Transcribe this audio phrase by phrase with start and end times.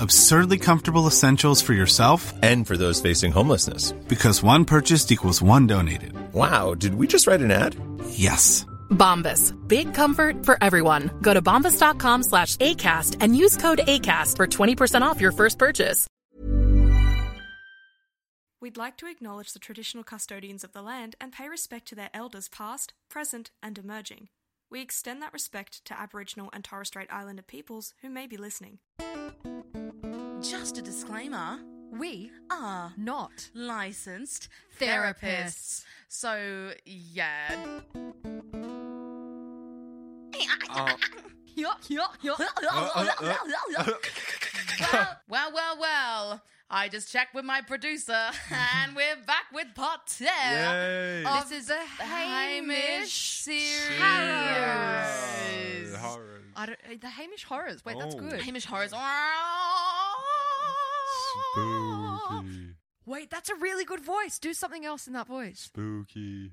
[0.00, 3.92] Absurdly comfortable essentials for yourself And for those facing homelessness.
[4.08, 6.12] because one purchased equals one donated.
[6.32, 7.74] Wow, did we just write an ad?
[8.10, 8.64] Yes.
[8.90, 9.52] Bombas.
[9.68, 11.10] Big comfort for everyone.
[11.22, 16.06] Go to bombas.com slash ACAST and use code ACAST for 20% off your first purchase.
[18.60, 22.10] We'd like to acknowledge the traditional custodians of the land and pay respect to their
[22.12, 24.28] elders past, present, and emerging.
[24.70, 28.78] We extend that respect to Aboriginal and Torres Strait Islander peoples who may be listening.
[30.42, 31.58] Just a disclaimer
[31.92, 34.48] We are not licensed
[34.80, 35.14] Therapists.
[35.20, 35.84] therapists.
[36.08, 37.54] So, yeah.
[45.28, 46.42] well, well, well.
[46.70, 48.12] I just checked with my producer,
[48.50, 50.28] and we're back with part 10.
[50.28, 51.24] Yay.
[51.24, 53.98] of This is a Hamish series.
[55.96, 56.42] Horrors.
[56.54, 57.82] I don't, uh, the Hamish horrors.
[57.86, 58.18] Wait, that's Oh.
[58.18, 58.42] good.
[58.42, 58.92] Hamish horrors.
[62.28, 62.74] Spooky.
[63.06, 64.38] Wait, that's a really good voice.
[64.38, 65.60] Do something else in that voice.
[65.60, 66.52] Spooky.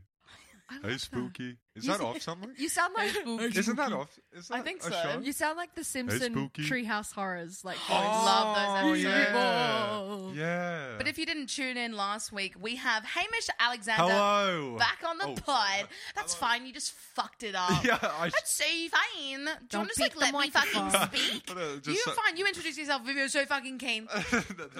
[0.67, 1.57] I love Hey, spooky.
[1.75, 2.51] Is You that s- off somewhere?
[2.57, 3.59] You sound like spooky.
[3.59, 4.17] Isn't that off?
[4.33, 4.89] Is that I think so.
[4.89, 5.19] show?
[5.21, 6.63] you sound like the Simpson spooky.
[6.63, 7.63] Treehouse horrors.
[7.63, 7.89] Like voice.
[7.89, 10.37] love those Oh, episodes.
[10.37, 10.43] Yeah.
[10.43, 10.97] yeah.
[10.97, 14.75] But if you didn't tune in last week, we have Hamish Alexander Hello.
[14.79, 15.45] back on the Oh, pod.
[15.45, 15.89] sorry.
[16.15, 16.65] That's fine.
[16.65, 17.69] You just fucked it up.
[17.85, 19.45] Yeah, I- That's so fine.
[19.45, 20.89] Do you Don't want to just like let me fucking
[21.19, 21.43] speak?
[21.47, 22.37] But, uh, just you so- fine.
[22.37, 24.07] You introduce yourself if you're so fucking keen.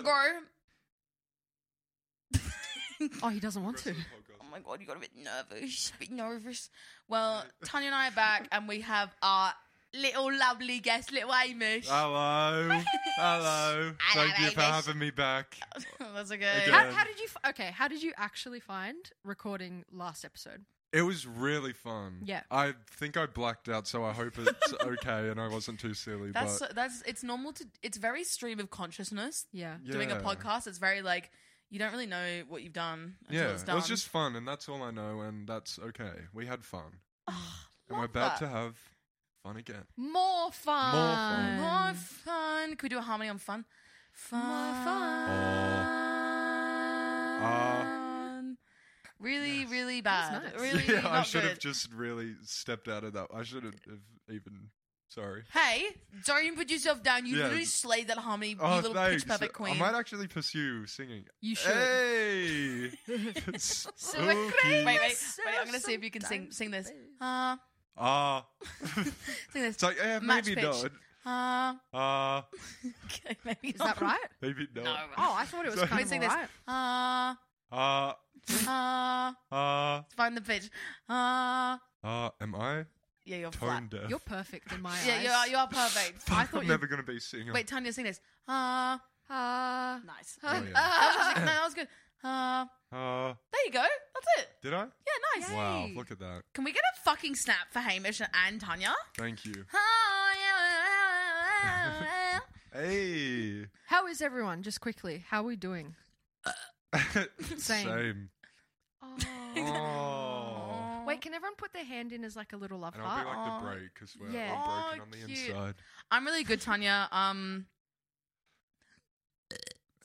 [0.03, 0.31] Go.
[3.22, 3.94] Oh, he doesn't want to.
[4.56, 5.92] Oh my god, you got a bit nervous.
[5.96, 6.70] A bit nervous.
[7.10, 9.54] Well, Tania and I are back, and we have our
[9.94, 11.88] little lovely guest, little Amish.
[11.88, 12.70] Hello.
[13.18, 13.92] Hello.
[14.14, 14.86] Thank you for Hamish.
[14.86, 15.58] having me back.
[16.00, 16.64] That's okay.
[16.64, 16.74] Again.
[16.74, 17.26] How, how did you?
[17.28, 20.64] f- Okay, how did you actually find recording last episode?
[20.94, 22.20] It was really fun.
[22.24, 22.42] Yeah.
[22.50, 26.32] I think I blacked out, so I hope it's okay and I wasn't too silly.
[26.32, 27.66] That's but that's it's normal to.
[27.84, 29.46] It's very stream of consciousness.
[29.52, 29.76] Yeah.
[29.92, 30.22] doing a Yeah.
[30.22, 30.68] podcast.
[30.68, 31.32] It's very like
[31.75, 34.47] you don't really know what you've done until yeah, it's it was just fun, and
[34.47, 36.13] that's all I know, and that's okay.
[36.34, 37.36] We had fun, and
[37.90, 38.46] we're about that.
[38.46, 38.78] to have
[39.44, 39.84] fun again.
[39.97, 40.94] More fun.
[40.94, 41.59] fun.
[41.59, 42.69] more fun.
[42.78, 43.66] Could we do a harmony on fun?
[44.13, 44.41] Fun.
[47.44, 48.42] Uh,
[49.19, 50.44] really, really bad.
[50.44, 50.62] nice.
[50.62, 51.50] Really, yeah, not I should good.
[51.50, 53.28] have just really stepped out of that.
[53.36, 54.00] I shouldn't have
[54.34, 54.69] even.
[55.08, 55.44] Sorry.
[55.54, 55.86] Hey,
[56.26, 57.26] don't even put yourself down.
[57.26, 57.44] You Yeah.
[57.44, 59.76] literally slayed that harmony, Oh, you little pitch perfect queen.
[59.76, 61.26] I might actually pursue singing.
[61.42, 61.72] You should.
[61.74, 62.92] Hey.
[63.08, 64.24] Wait, Spooky.
[64.64, 65.18] wait, wait, wait.
[65.60, 66.92] I'm gonna see if you can sing sing this.
[67.22, 67.56] Uh,
[67.98, 68.46] Ah.
[69.54, 69.76] sing this.
[69.76, 70.66] it's like, yeah, Match maybe pitch.
[70.66, 70.92] not.
[71.26, 72.46] Uh, Ah.
[73.06, 74.20] okay, maybe Is that right?
[74.42, 74.84] maybe not.
[74.84, 74.96] No.
[75.18, 75.88] Oh, I thought it was Sorry.
[75.88, 76.30] kind Wait, of sing this.
[76.32, 76.50] alright.
[76.68, 77.36] Uh,
[77.72, 78.18] Ah.
[78.68, 80.06] uh, Ah.
[80.18, 80.66] find the pitch.
[81.10, 82.32] Uh, Ah.
[82.42, 82.86] Am I
[83.25, 83.90] yeah, you're tone flat.
[83.90, 84.09] deaf?
[84.09, 85.04] You're perfect in my eyes.
[85.07, 85.48] Yeah, you are.
[85.48, 86.24] You are perfect.
[86.31, 87.54] I thought I'm you- never gonna be a singer.
[87.54, 88.19] Wait, Tania, sing this.
[88.48, 90.00] Ah, ah.
[90.06, 90.38] nice.
[90.44, 90.62] Oh, yeah.
[90.74, 91.88] That was- no, that was good.
[92.24, 93.36] Uh, Ah.
[93.51, 93.81] there you go.
[94.13, 94.48] That's it.
[94.63, 94.83] did I?
[94.83, 95.51] Yeah, nice.
[95.51, 95.88] Wow.
[95.95, 96.44] Look at that.
[96.54, 98.94] Can we get a fucking snap for Hamish and Tania?
[99.18, 99.66] Thank you.
[99.74, 99.80] Oh.
[102.74, 103.66] Hey.
[103.88, 104.62] how is everyone?
[104.63, 105.95] Just quickly, how are we doing?
[107.57, 107.86] Same.
[107.88, 108.30] Same.
[109.57, 110.25] Oh.
[111.06, 113.24] Wait, can everyone put their hand in as like a little love And I'll be
[113.24, 113.38] heart?
[113.38, 114.52] like the break because we're Yeah.
[114.52, 115.50] all broken Oh, on the cute.
[115.50, 115.75] inside.
[116.12, 117.07] I'm really good, Tania.
[117.12, 117.68] Um,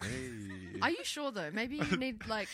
[0.03, 0.79] Hey.
[0.83, 1.51] Are you sure though?
[1.53, 2.49] Maybe you need like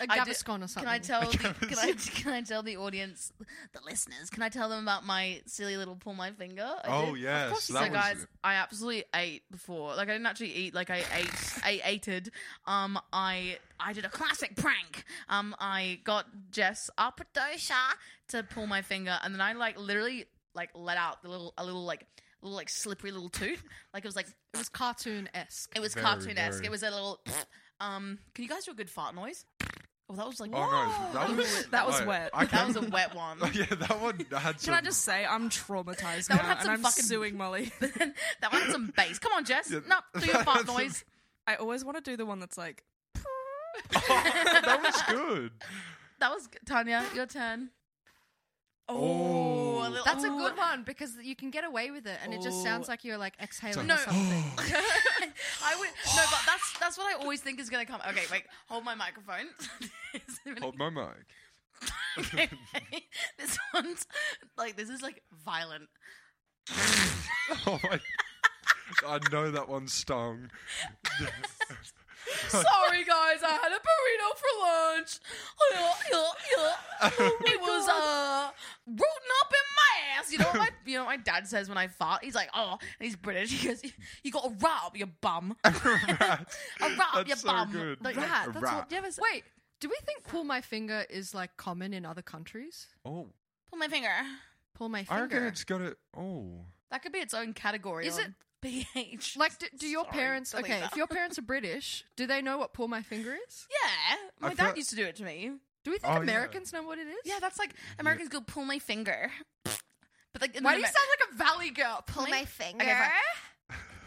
[0.00, 0.82] a I did- Gaviscon or something.
[0.82, 1.20] Can I tell?
[1.30, 3.32] The, can I can I tell the audience,
[3.72, 4.30] the listeners?
[4.30, 6.68] Can I tell them about my silly little pull my finger?
[6.84, 7.22] I Oh, did?
[7.22, 7.66] yes, Of course.
[7.68, 9.94] that so was- guys, I absolutely ate before.
[9.94, 10.74] Like I didn't actually eat.
[10.74, 11.58] Like I ate.
[11.64, 12.32] I ated.
[12.66, 15.04] Um, I I did a classic prank.
[15.28, 17.74] Um, I got Jess up at Dosha
[18.28, 21.64] to pull my finger, and then I like literally like let out the little a
[21.64, 22.06] little like
[22.42, 23.58] little like slippery little toot.
[23.94, 25.72] Like it was like It was cartoon esque.
[25.76, 26.58] it was Very, cartoon-esque.
[26.58, 26.66] very.
[26.66, 27.20] It was a little.
[27.80, 29.44] Um, can you guys do a good fart noise?
[30.08, 30.52] Oh, that was like.
[30.54, 30.60] Oh
[31.12, 32.30] no, that was That was I- wet.
[32.32, 33.38] I That was can- a wet one.
[33.54, 34.72] yeah, that one had some.
[34.72, 37.36] Can I just say I'm traumatized That one now, had and some I'm fucking- suing
[37.36, 37.72] Molly.
[37.80, 39.18] that one had some bass.
[39.18, 39.68] Come on, Jess.
[39.68, 41.04] Yeah, no, do your fart that's some- noise.
[41.48, 42.84] I always want to do the one that's like.
[43.90, 45.50] that was good.
[46.20, 47.04] That was Tania.
[47.16, 47.70] Your turn.
[48.88, 49.62] Oh.
[49.82, 52.62] a That's a good one because you can get away with it, and it just
[52.62, 52.92] sounds oh.
[52.92, 53.96] like you're like exhaling No.
[53.96, 54.44] something.
[55.64, 58.00] I would no, but that's that's what I always think is gonna come.
[58.08, 59.48] Okay, wait, hold my microphone.
[60.60, 61.06] Hold my mic.
[62.18, 62.50] okay,
[63.38, 64.06] this one's
[64.58, 65.88] like this is like violent.
[67.66, 68.00] Oh my!
[69.06, 70.50] I know that one stung.
[72.48, 74.52] Sorry, guys, I had a burrito for
[74.96, 75.18] lunch.
[77.46, 78.50] it was uh
[78.86, 80.32] rooting up in my ass.
[80.32, 82.24] You know what my you know what my dad says when I fart?
[82.24, 83.50] He's like, oh, and he's British.
[83.52, 83.82] He goes,
[84.22, 85.56] you got a rat up your bum.
[85.64, 86.46] a rat up
[86.78, 87.72] That's your so bum.
[87.72, 88.04] good.
[88.04, 88.74] Like, Rat, A that's rat.
[88.74, 88.88] what.
[88.88, 89.44] do you ever s- Wait,
[89.80, 92.86] do we think pull my finger is like common in other countries?
[93.04, 93.28] Oh,
[93.68, 94.08] pull my finger.
[94.74, 95.12] Pull my finger.
[95.12, 95.48] I reckon finger.
[95.48, 95.96] it's got it.
[96.16, 96.46] Oh,
[96.90, 98.06] That could be its own category.
[98.06, 99.36] Is on BH.
[99.36, 100.50] Like, do, do your Sorry, parents?
[100.52, 100.90] delete Okay, that.
[100.92, 103.66] if your parents are British, do they know what pull my finger is?
[103.70, 105.50] Yeah, my I dad feel- used to do it to me.
[105.84, 106.22] Do we think Oh, yeah.
[106.22, 107.16] Americans know what it is?
[107.24, 109.30] Yeah, that's like Americans go pull my finger.
[109.64, 112.02] But like, in Why do Amer- you sound like a valley girl?
[112.06, 112.84] Pull my- my finger.
[112.84, 113.08] Okay,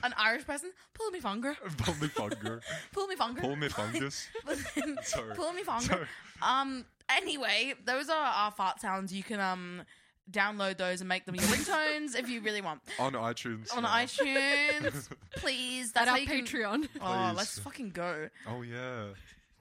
[0.04, 0.72] an Irish person?
[0.94, 1.56] Pull me finger.
[1.78, 2.62] pull me finger.
[2.94, 3.42] Pull me finger.
[3.42, 4.28] Pull me fungus.
[5.04, 5.36] Sorry.
[5.36, 5.82] Pull me finger.
[5.82, 6.06] Sorry.
[6.42, 6.86] Um.
[7.10, 9.14] Anyway, those are our fart sounds.
[9.14, 9.84] You can um
[10.32, 12.82] download those and make them your ringtones if you really want.
[13.00, 13.76] On iTunes.
[13.76, 13.90] On now.
[13.90, 15.90] iTunes, please.
[15.90, 16.88] At That's our you can- Patreon.
[17.02, 17.38] Oh, Please.
[17.38, 18.30] let's fucking go.
[18.48, 19.06] Oh yeah.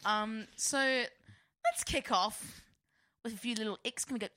[0.04, 0.46] Um.
[0.56, 2.62] So let's kick off
[3.24, 4.04] with a few little icks.
[4.04, 4.28] Can we go?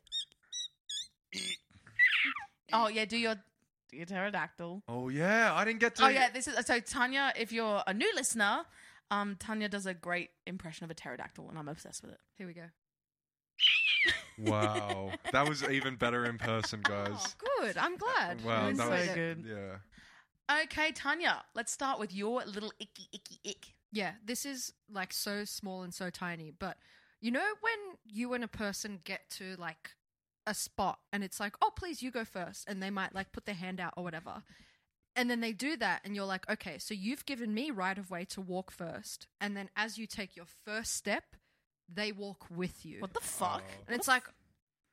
[2.74, 4.84] Oh yeah, do your do your pterodactyl.
[4.88, 5.54] Oh yeah.
[5.54, 6.06] I didn't get to.
[6.06, 7.34] Oh yeah, this is so Tania.
[7.38, 8.62] If you're a new listener,
[9.12, 12.20] um, Tania does a great impression of a pterodactyl, and I'm obsessed with it.
[12.38, 12.64] Here we go.
[14.38, 17.36] Wow, that was even better in person, oh, guys.
[17.44, 17.78] Oh, good.
[17.78, 18.44] I'm glad.
[18.44, 19.16] Wow, You that was it.
[19.16, 19.46] good.
[19.48, 20.62] Yeah.
[20.64, 23.74] Okay, Tania, let's start with your little icky icky ick.
[23.92, 26.78] Yeah, this is like so small and so tiny, but
[27.20, 29.96] you know when you and a person get to like
[30.46, 32.66] a spot and it's like, "Oh, please you go first.
[32.68, 34.44] and they might like put their hand out or whatever.
[35.16, 38.12] And then they do that and you're like, "Okay, so you've given me right of
[38.12, 39.28] way to walk first.
[39.42, 41.36] And then as you take your first step,
[41.94, 43.00] they walk with you.
[43.02, 43.64] What the fuck?
[43.88, 44.24] and it's like,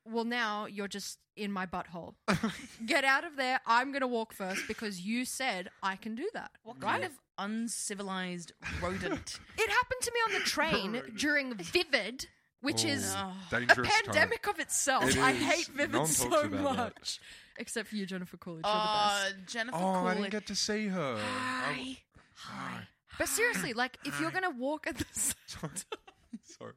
[0.04, 2.14] "Well, now you're just in my butthole.
[2.86, 3.60] Get out of there.
[3.66, 7.12] I'm going to walk first because you said I can do that." What kind of
[7.38, 9.38] uncivilized rodent?
[9.58, 12.26] It happened to me on the train during Vivid,
[12.60, 14.02] which is Oh, a dangerous time.
[14.04, 15.08] pandemic of itself.
[15.08, 15.42] It I is.
[15.42, 16.62] hate Vivid No one so about that.
[16.62, 17.20] much.
[17.56, 18.64] Except for you, Jennifer Coolidge.
[18.64, 19.34] You're the Uh, best.
[19.46, 21.16] Jennifer Oh, I didn't get to see her.
[21.18, 21.98] I-
[22.36, 22.88] Hi.
[23.16, 25.34] But seriously, like if you're gonna walk at the s-
[26.44, 26.72] Sorry.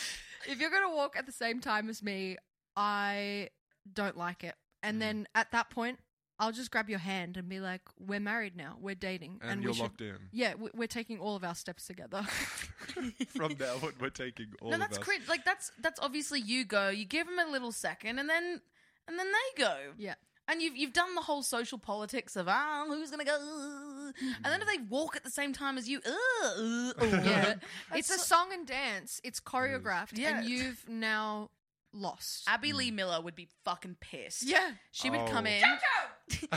[0.48, 2.36] if you're gonna walk at the same time as me,
[2.76, 3.50] I
[3.92, 4.54] don't like it.
[4.84, 4.88] Mm.
[4.88, 5.98] And then at that point,
[6.38, 8.76] I'll just grab your hand and be like, "We're married now.
[8.80, 10.18] We're dating, And, we you're should- locked in.
[10.32, 12.22] Yeah, we- we're taking all of our steps together.
[13.34, 15.04] From now on, we're taking all No, of that's us.
[15.04, 15.26] crit.
[15.28, 16.88] Like that's that's obviously you go.
[16.90, 18.60] You give them a little second, and then
[19.08, 19.76] and then they go.
[19.96, 20.14] yeah.
[20.48, 24.62] And you've you've done the whole social politics of ah who's gonna go, and then
[24.62, 26.10] if they walk at the same time as you, uh,
[26.46, 27.54] uh, uh, Yeah.
[27.94, 29.20] It's a song and dance.
[29.24, 30.38] It's choreographed, Yeah.
[30.38, 31.50] and you've now
[31.92, 32.44] lost.
[32.48, 34.44] Abby Lee Miller would be fucking pissed.
[34.44, 34.72] Yeah.
[34.92, 35.26] she would Oh.
[35.26, 35.62] come in.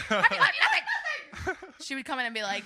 [1.81, 2.63] she would come in and be like,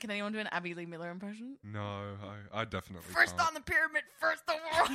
[0.00, 2.16] "Can anyone do an Abby Lee Miller impression?" No,
[2.52, 3.48] I, I definitely First can't.
[3.48, 4.90] on the pyramid, first the world.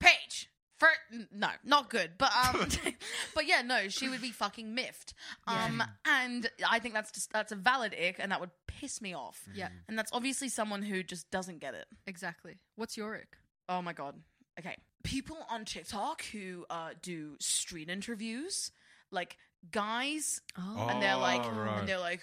[0.00, 0.48] Paige.
[0.82, 0.88] For,
[1.30, 2.12] no, not good.
[2.18, 2.66] But um,
[3.34, 5.14] but yeah, no, she would be fucking miffed.
[5.46, 9.14] Um, and I think that's just that's a valid ick, and that would piss me
[9.14, 9.40] off.
[9.54, 11.86] yeah, And that's obviously someone who just doesn't get it.
[12.06, 12.56] exactly.
[12.74, 13.36] What's your ick?
[13.68, 14.16] Oh my god.
[14.58, 14.76] Okay.
[15.04, 18.70] People on TikTok who uh, do street interviews,
[19.12, 19.36] like
[19.70, 21.78] guys, Oh, and they're like, right.
[21.78, 22.20] and they're like,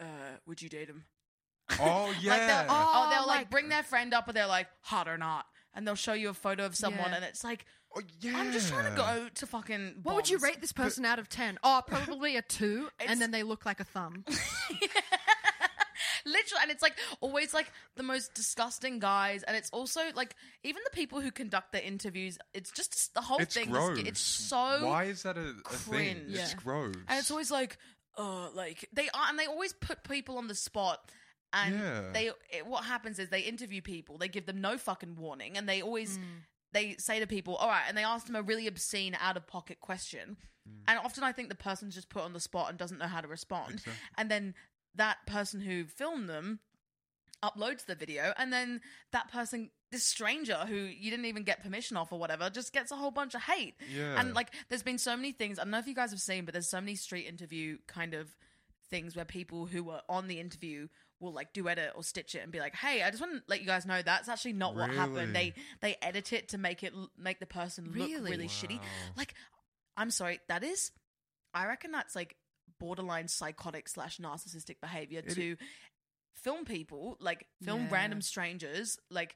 [0.00, 0.04] uh,
[0.46, 1.04] would you date him?
[1.80, 2.30] Oh yeah.
[2.30, 5.08] Like they'll, oh, Oh, they'll like, like- bring their friend up, and they're like, hot
[5.08, 7.16] or not, and they'll show you a photo of someone, Yeah.
[7.16, 8.36] and it's like, Oh, yeah.
[8.38, 10.00] I'm just trying to go to fucking.
[10.02, 10.44] what would you Bonds.
[10.54, 11.58] rate this person out of ten?
[11.64, 14.24] Oh, probably a two, and then they look like a thumb.
[16.26, 20.82] literally, and it's like always like the most disgusting guys, and it's also like even
[20.84, 22.38] the people who conduct the interviews.
[22.54, 23.74] It's just the whole It's thing.
[23.74, 25.92] is- It's so Why is that a, a thing?
[25.94, 26.34] cringe.
[26.34, 26.58] It's Yeah.
[26.62, 26.94] gross.
[27.08, 27.78] and it's always like,
[28.16, 31.10] uh, like they are, and they always put people on the spot.
[31.54, 32.10] And Yeah.
[32.12, 35.66] they, it, what happens is they interview people, they give them no fucking warning, and
[35.66, 36.18] they always,
[36.72, 39.46] they say to people, all right, and they ask them a really obscene, out of
[39.46, 40.36] pocket question,
[40.68, 40.72] mm.
[40.86, 43.20] and often I think the person's just put on the spot and doesn't know how
[43.20, 43.82] to respond,
[44.16, 44.54] and then
[44.94, 46.60] that person who filmed them
[47.42, 48.80] uploads the video, and then
[49.12, 52.90] that person, this stranger who you didn't even get permission off or whatever, just gets
[52.90, 53.74] a whole bunch of hate.
[53.94, 54.18] Yeah.
[54.18, 55.58] And like, there's been so many things.
[55.58, 58.14] I don't know if you guys have seen, but there's so many street interview kind
[58.14, 58.36] of
[58.90, 60.88] things where people who were on the interview
[61.20, 63.42] will like do edit or stitch it and be like, "Hey, I just want to
[63.48, 66.82] let you guys know that's actually not what happened." They they edit it to make
[66.82, 68.30] it l- make the person look Really?
[68.30, 68.78] really shitty.
[68.78, 68.84] Wow.
[69.16, 69.34] Like,
[69.96, 70.92] I'm sorry, that is,
[71.54, 72.36] I reckon that's like
[72.78, 75.56] borderline psychotic slash narcissistic behavior It- to
[76.34, 77.88] film people, like film Yeah.
[77.94, 79.34] random strangers, like,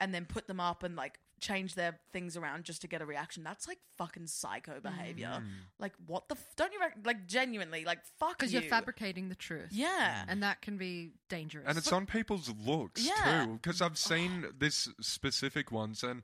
[0.00, 3.04] and then put them up and like change their things around just to get a
[3.06, 3.42] reaction.
[3.42, 5.32] That's like fucking psycho behavior.
[5.34, 5.42] Mm.
[5.78, 6.36] Like, what the?
[6.36, 8.60] F- don't you rec- like genuinely like fuck Because you?
[8.60, 9.68] you're fabricating the truth.
[9.72, 10.24] Yeah.
[10.28, 11.64] And that can be dangerous.
[11.68, 13.44] and it's on people's looks Yeah.
[13.46, 16.22] too because i've seen this specific ones and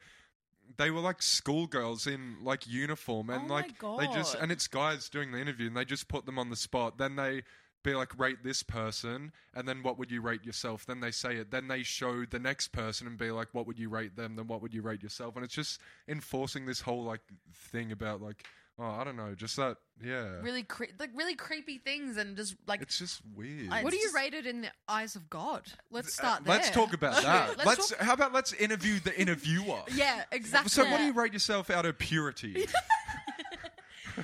[0.77, 4.43] they were like schoolgirls in like uniform and Oh my like they just God.
[4.43, 7.17] and it's guys doing the interview and they just put them on the spot then
[7.17, 7.43] they
[7.85, 11.37] be like rate this person and then what would you rate yourself then they say
[11.37, 14.35] it then they show the next person and be like what would you rate them
[14.37, 17.21] then what would you rate yourself and it's just enforcing this whole like
[17.55, 18.45] thing about like
[18.81, 22.57] oh i don't know just that yeah really cre- like really creepy things and just
[22.67, 25.29] like it's just weird I- what do you just- rate it in the eyes of
[25.31, 25.63] God?
[25.91, 26.55] Let's Uh, start there.
[26.57, 27.57] Let's talk about that.
[27.59, 29.83] Let's let's talk- how about let's interview the interviewer.
[29.95, 30.69] Yeah, exactly.
[30.71, 32.67] So, what do you rate yourself out of purity?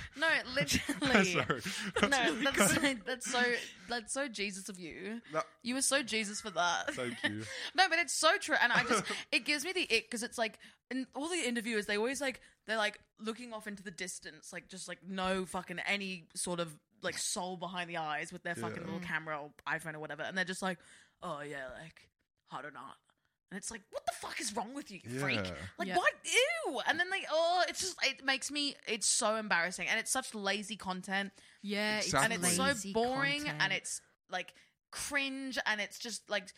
[0.16, 1.24] no, literally.
[1.32, 1.60] Sorry.
[2.08, 3.42] No, that's so, that's so
[3.88, 5.20] that's so Jesus of you.
[5.32, 5.40] No.
[5.62, 6.94] You were so Jesus for that.
[6.94, 7.42] Thank you.
[7.74, 10.38] no, but it's so true, and I just it gives me the ick because it's
[10.38, 10.58] like,
[10.90, 14.68] and all the interviewers they always like they're like looking off into the distance, like
[14.68, 18.78] just like no fucking any sort of like soul behind the eyes with their fucking
[18.80, 18.84] Yeah.
[18.92, 20.78] little camera or iPhone or whatever, and they're just like,
[21.22, 22.08] oh yeah, like
[22.48, 22.96] hard or not.
[23.54, 25.36] And it's like, what the fuck is wrong with you, you freak?
[25.36, 25.52] Yeah.
[25.78, 25.96] Like, Yeah.
[25.96, 26.12] what?
[26.66, 26.80] Ew!
[26.88, 29.86] And then they, oh, it's just, it makes me, it's so embarrassing.
[29.86, 31.30] And it's such lazy content
[31.62, 32.34] Yeah, Exactly.
[32.34, 33.58] and it's lazy so boring content.
[33.62, 34.52] and it's like
[34.90, 36.52] cringe and it's just like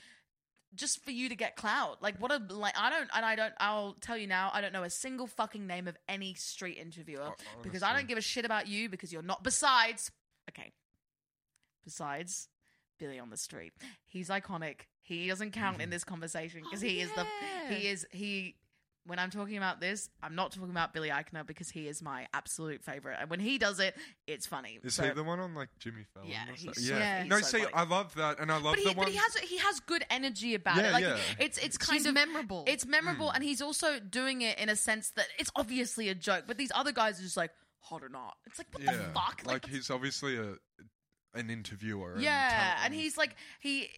[0.75, 3.55] just for you to get clout like what a like i don't and i don't
[3.61, 7.23] i'll tell you now i don't know a single fucking name of any street interviewer
[7.29, 8.03] uh, because i honestly.
[8.03, 10.11] don't give a shit about you because you're not besides
[10.51, 10.73] okay
[11.85, 12.49] besides
[12.99, 13.73] billy on the street
[14.07, 17.25] he's iconic he doesn't count in this conversation because Oh, he is the
[17.71, 17.75] yeah.
[17.75, 18.57] he is he
[19.07, 22.27] when I'm talking about this, I'm not talking about Billy Eichner because he is my
[22.35, 23.19] absolute favorite.
[23.21, 23.95] And when he does it,
[24.27, 24.81] it's funny.
[24.83, 26.29] Is So- he the one on like Jimmy Fallon?
[26.29, 26.83] Yeah, or he's something?
[26.83, 27.21] so- yeah.
[27.23, 27.73] he's no, so see, funny.
[27.75, 28.97] I love that, and I love but the one.
[28.97, 30.93] but he has he has good energy about Yeah, it.
[30.93, 31.19] Like yeah.
[31.39, 32.65] it's it's kind He's of memorable.
[32.67, 33.37] It's memorable, Hmm.
[33.37, 36.47] and he's also doing it in a sense that it's obviously a joke.
[36.49, 38.37] But these other guys are just like hot or not.
[38.47, 39.43] It's like what yeah, the fuck?
[39.47, 40.55] like that's- he's obviously a
[41.37, 42.17] an interviewer.
[42.19, 43.89] yeah, tell- and he's like he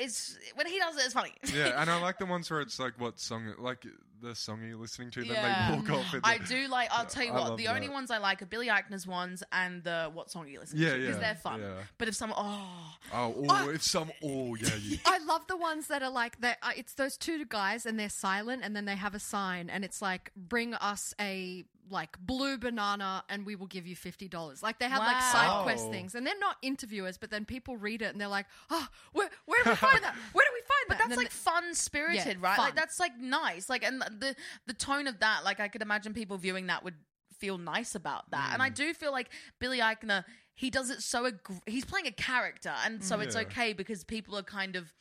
[0.00, 1.32] is when he does it, it's funny.
[1.54, 3.86] yeah, and I like the ones where it's like what song, like
[4.20, 5.70] the song you're listening to, then Yeah.
[5.70, 6.14] they walk off.
[6.24, 6.88] I do like.
[6.90, 7.56] I'll tell you I what.
[7.56, 7.92] The only that.
[7.92, 10.98] ones I like are Billy Eichner's ones and the "What Song You Listening Yeah, to"
[10.98, 11.60] because yeah, they're fun.
[11.60, 11.74] yeah.
[11.98, 15.86] But if someone, oh, Oh, oh, if some, oh yeah, you, I love the ones
[15.86, 16.58] that are like that.
[16.62, 19.84] Uh, it's those two guys and they're silent, and then they have a sign, and
[19.84, 24.62] it's like, "Bring us a like blue banana, and we will give you fifty dollars."
[24.62, 28.02] Like they have like side quest things, and they're not interviewers, but then people read
[28.02, 30.14] it and they're like, "Oh, where where do we find that?
[30.32, 32.56] Where do we find But that?" And that's then like fun spirited, Yeah, right?
[32.56, 32.66] fun.
[32.66, 33.68] Like that's like nice.
[33.68, 34.34] Like and the
[34.66, 36.94] the tone of that, like I could imagine people viewing that would
[37.38, 38.50] feel nice about that.
[38.50, 38.54] Mm.
[38.54, 39.30] And I do feel like
[39.60, 43.72] Billy Eichner, he does it so ag- he's playing a character, and so it's okay
[43.72, 44.92] because people are kind of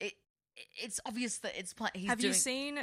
[0.00, 0.14] it.
[0.82, 1.92] It's obvious that it's playing.
[1.94, 2.78] He's Have doing, you seen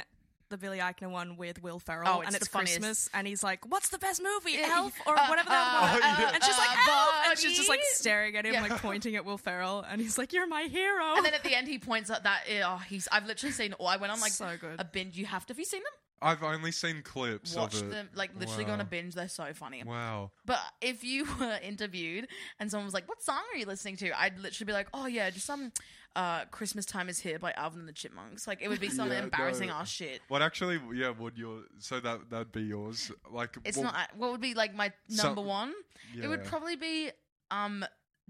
[0.48, 2.08] the Billy Eichner one with Will Ferrell?
[2.08, 2.48] Oh, it's and it's.
[2.48, 4.58] Christmas, and he's like, "What's the best movie?
[4.60, 7.56] Elf or uh, whatever the uh, one?" uh, and she's like, uh, "Elf," and she's
[7.56, 8.62] just like staring at him, Yeah.
[8.62, 11.54] like pointing at Will Ferrell, and he's like, "You're my hero." And then at the
[11.54, 13.08] end, he points out that oh, he's.
[13.12, 13.74] I've literally seen.
[13.78, 14.80] Oh, I went on like So good.
[14.80, 15.16] a binge.
[15.16, 15.52] You have to.
[15.52, 15.92] Have you seen them?
[16.22, 17.90] I've only seen clips Watch of it.
[17.90, 18.08] them.
[18.14, 19.14] Like literally go on a binge.
[19.14, 19.82] They're so funny.
[19.84, 20.30] Wow.
[20.44, 22.26] But if you were interviewed
[22.58, 25.06] and someone was like, "What song are you listening to?" I'd literally be like, "Oh
[25.06, 25.72] yeah, just some
[26.14, 29.10] uh, Christmas time is here by Alvin and the Chipmunks." Like it would be some
[29.10, 29.74] Yeah, embarrassing no.
[29.74, 30.20] ass shit.
[30.28, 30.80] What actually?
[30.94, 33.12] Yeah, would your so that that'd be yours?
[33.30, 34.08] Like It's well, not.
[34.16, 35.74] What would be like my So- number one?
[36.20, 37.10] It would probably be
[37.50, 37.84] um,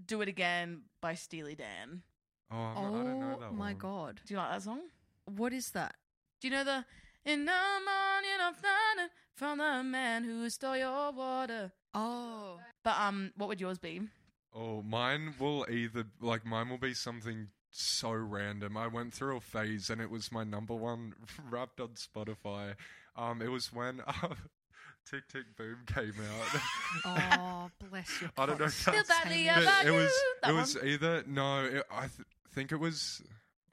[0.05, 2.01] "Do It Again" by Steely Dan.
[2.51, 3.77] Oh, I'm I don't know oh that my one.
[3.77, 4.81] god, Do you like that song?
[5.25, 5.95] what is that?
[6.39, 6.85] Do you know the
[7.27, 11.71] "In the morning of thunder from the man who stole your water"?
[11.93, 14.01] Oh, But um, what would yours be?
[14.53, 18.77] Oh, mine will either like mine will be something so random.
[18.77, 21.13] I went through a phase, and it was my number one
[21.49, 22.75] wrapped on Spotify.
[23.15, 24.35] Um, it was when uh,
[25.09, 26.61] Tick Tick Boom came out.
[27.05, 28.29] Oh, bless you.
[28.37, 28.65] I don't know.
[28.65, 28.87] cocks.
[28.87, 30.11] If that's, badly but about it was.
[30.41, 30.87] That It was one?
[30.87, 31.65] either no.
[31.65, 33.21] It, I th- think it was.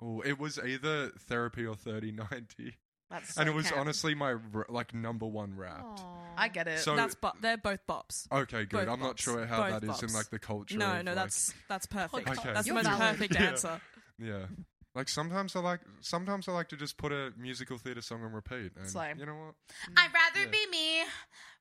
[0.03, 2.75] Oh, it was either therapy or thirty ninety,
[3.11, 3.81] That's and it was camp.
[3.81, 6.01] honestly my r- like number one wrapped.
[6.37, 6.81] I get it.
[6.81, 8.27] So- That's bo- they're both bops.
[8.33, 8.87] Okay, good.
[8.87, 9.21] Both I'm not bops.
[9.21, 10.15] sure how Both that is in bops.
[10.15, 10.79] like the culture.
[10.79, 12.29] No, of, no, like- that's that's perfect.
[12.29, 12.53] Okay.
[12.53, 13.01] That's the You're most valid.
[13.19, 13.43] perfect Yeah.
[13.43, 13.81] answer.
[14.19, 14.47] Yeah.
[14.95, 18.33] Like sometimes I like sometimes I like to just put a musical theatre song on
[18.33, 18.73] repeat.
[18.77, 19.19] And Same.
[19.19, 19.55] you know what?
[19.97, 20.51] I'd rather Yeah.
[20.51, 21.03] be me.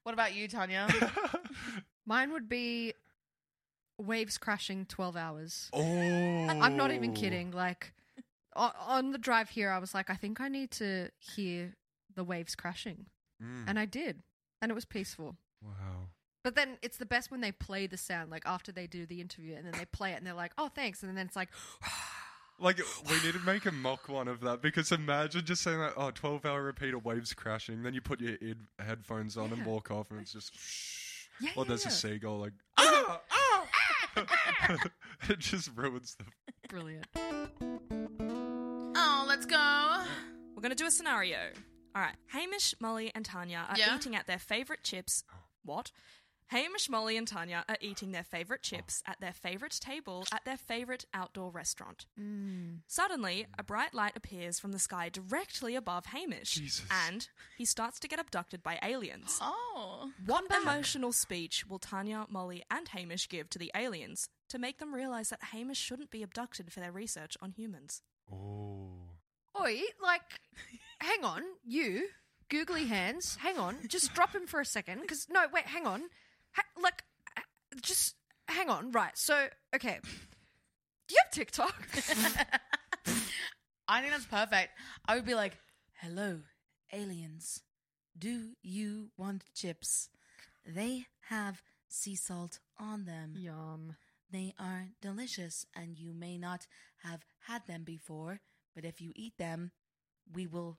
[0.04, 0.88] What about you, Tania?
[2.06, 2.94] Mine would be
[3.98, 5.70] waves crashing 12 hours.
[5.74, 7.52] Oh, I'm not even kidding.
[7.52, 8.03] Like o-
[8.56, 11.76] on the drive here, I was like, I think I need to hear
[12.16, 13.08] the waves crashing,
[13.42, 13.66] Mm.
[13.68, 14.22] and I did,
[14.62, 15.38] and it was peaceful.
[15.62, 16.10] wow.
[16.44, 19.22] But then it's the best when they play the sound, like after they do the
[19.22, 21.50] interview, and then they play it, and they're like, "Oh, thanks," and then it's like,
[22.60, 22.78] Like
[23.10, 26.12] we need to make a mock one of that because imagine just saying that oh
[26.12, 29.90] 12 hour repeat of waves crashing then you put your ear headphones on and walk
[29.90, 30.56] off and it's just
[31.42, 31.90] Yeah, or yeah, there's yeah.
[31.90, 33.68] a seagull like ah, ah!
[35.30, 36.26] it just ruins the
[36.70, 37.08] "Brilliant."
[39.44, 40.04] Let's go.
[40.56, 41.38] We're going to do a scenario.
[41.94, 42.16] All right.
[42.28, 43.94] Hamish, Molly, and Tania are Yeah.
[43.98, 45.26] eating at their favorite chips.
[45.64, 45.92] What?
[46.48, 50.56] Hamish, Molly, and Tania are eating their favorite chips at their favorite table at their
[50.56, 52.06] favorite outdoor restaurant.
[52.18, 52.84] Mm.
[52.88, 56.86] Suddenly, a bright light appears from the sky directly above Hamish, Jesus.
[56.90, 59.40] and he starts to get abducted by aliens.
[59.42, 60.14] Oh.
[60.26, 64.96] What emotional speech will Tania, Molly, and Hamish give to the aliens to make them
[64.96, 68.02] realize that Hamish shouldn't be abducted for their research on humans?
[68.32, 69.10] oh
[69.60, 70.22] Oi, like,
[71.00, 72.08] hang on, you
[72.50, 76.04] googly hands, hang on, just drop him for a second, because no, wait, hang on,
[76.54, 77.04] ha- like,
[77.82, 78.16] just
[78.48, 79.18] hang on, right?
[79.18, 80.00] So, okay,
[81.08, 81.88] do you have TikTok?
[83.88, 84.70] I think that's perfect.
[85.06, 85.58] I would be like,
[86.02, 86.40] "Hello,
[86.92, 87.62] aliens.
[88.18, 90.10] Do you want chips?
[90.66, 93.34] They have sea salt on them.
[93.38, 93.96] Yum.
[94.32, 96.66] They are delicious, and you may not
[97.04, 98.40] have had them before,
[98.76, 99.72] but if you eat them,
[100.34, 100.78] we will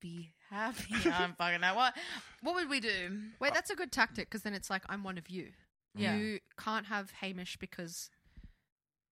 [0.00, 1.94] be happy." I'm fucking know what.
[2.42, 3.18] What would we do?
[3.40, 5.48] Wait, that's a good tactic because then it's like I'm one of you.
[5.94, 6.16] Yeah.
[6.16, 8.08] You can't have Hamish because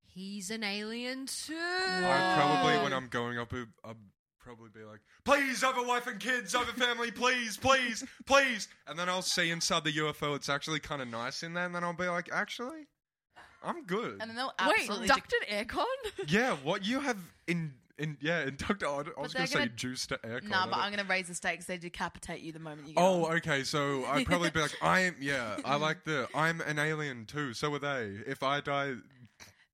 [0.05, 1.55] he's an alien too.
[1.55, 3.95] I probably when I'm going up I'd
[4.39, 8.67] probably be like please have a wife and kids have a family please please please
[8.87, 11.75] and then I'll see inside the UFO it's actually kind of nice in there and
[11.75, 12.87] then I'll be like actually
[13.63, 15.83] I'm good And then they'll Wait, absolutely ducted aircon?
[16.27, 20.17] yeah what you have in in yeah inducted I was gonna say gonna- juice to
[20.23, 21.65] aircon No, I but I'm going to raise the stakes.
[21.65, 23.33] They decapitate you the moment you get Oh, on.
[23.37, 23.63] okay.
[23.63, 25.57] So I'd probably be like, I'm yeah.
[25.65, 27.53] I like the I'm an alien too.
[27.53, 28.17] So are they.
[28.25, 28.93] If I die,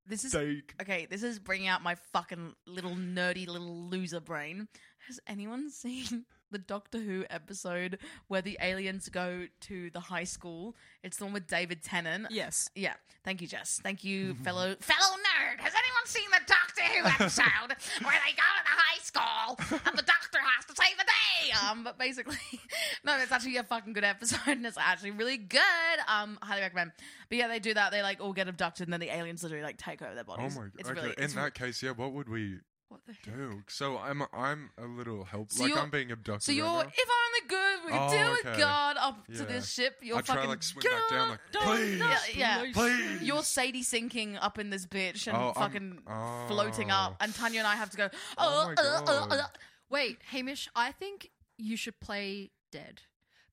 [0.06, 0.62] This is they.
[0.82, 1.06] okay.
[1.08, 4.68] This is bringing out my fucking little nerdy little loser brain.
[5.08, 10.74] Has anyone seen the Doctor Who episode where the aliens go to the high school?
[11.02, 12.26] It's the one with David Tennant.
[12.30, 12.68] Yes.
[12.74, 12.94] Yeah.
[13.24, 13.80] Thank you, Jess.
[13.82, 15.60] Thank you, fellow fellow nerd.
[15.60, 19.98] Has anyone seen the Doctor Who episode where they go to the high school and
[19.98, 21.52] the Doctor has to save the day?
[21.68, 22.36] Um, but basically,
[23.04, 25.60] no, it's actually a fucking good episode and it's actually really good.
[26.08, 26.92] Um, highly recommend.
[27.28, 27.90] But yeah, they do that.
[27.90, 30.54] They like all get abducted and then the aliens literally like take over their bodies.
[30.56, 30.72] Oh bodies.
[30.74, 30.80] my.
[30.80, 31.00] It's okay.
[31.00, 31.14] really.
[31.18, 31.90] In It's, that case, yeah.
[31.90, 33.24] What would we What the heck?
[33.36, 33.62] do?
[33.68, 35.50] So I'm I'm a little help.
[35.50, 36.42] So like you're- I'm being abducted.
[36.44, 36.92] so you're right now.
[36.96, 38.58] if only good we Oh, do it, okay.
[38.60, 39.44] God, up to Yeah.
[39.44, 39.98] this ship.
[40.02, 42.18] You're I try, fucking like, swim back down, like, Dun, please, yeah,
[42.62, 42.72] yeah.
[42.72, 43.22] please.
[43.22, 46.02] You're Sadie sinking up in this bitch and Oh, I'm- fucking
[46.48, 46.94] floating oh.
[46.94, 48.08] up, and Tania and I have to go.
[48.38, 49.32] Oh Oh, my uh, uh, God.
[49.32, 49.46] uh.
[49.90, 53.02] Wait, Hamish, I think you should play dead.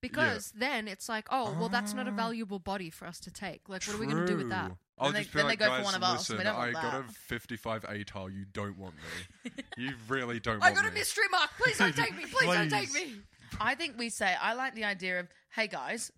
[0.04, 2.16] Because then it's like, oh, well, that's not a Ah.
[2.16, 3.68] valuable body for us to take.
[3.70, 4.68] Like, what are we going to do with that?
[4.68, 4.78] True.
[5.00, 6.30] I'll Then they- just be then they like, go for guys, one of us.
[6.30, 8.32] We listen, don't want I got a that." 55 ATAR.
[8.34, 9.52] You don't want me.
[9.78, 11.00] you really don't I want got a me.
[11.00, 11.50] mystery mark.
[11.58, 12.26] Please don't take me.
[12.26, 13.16] Please, don't take Please.
[13.16, 13.22] me.
[13.60, 16.12] I think we say I like the idea of hey guys,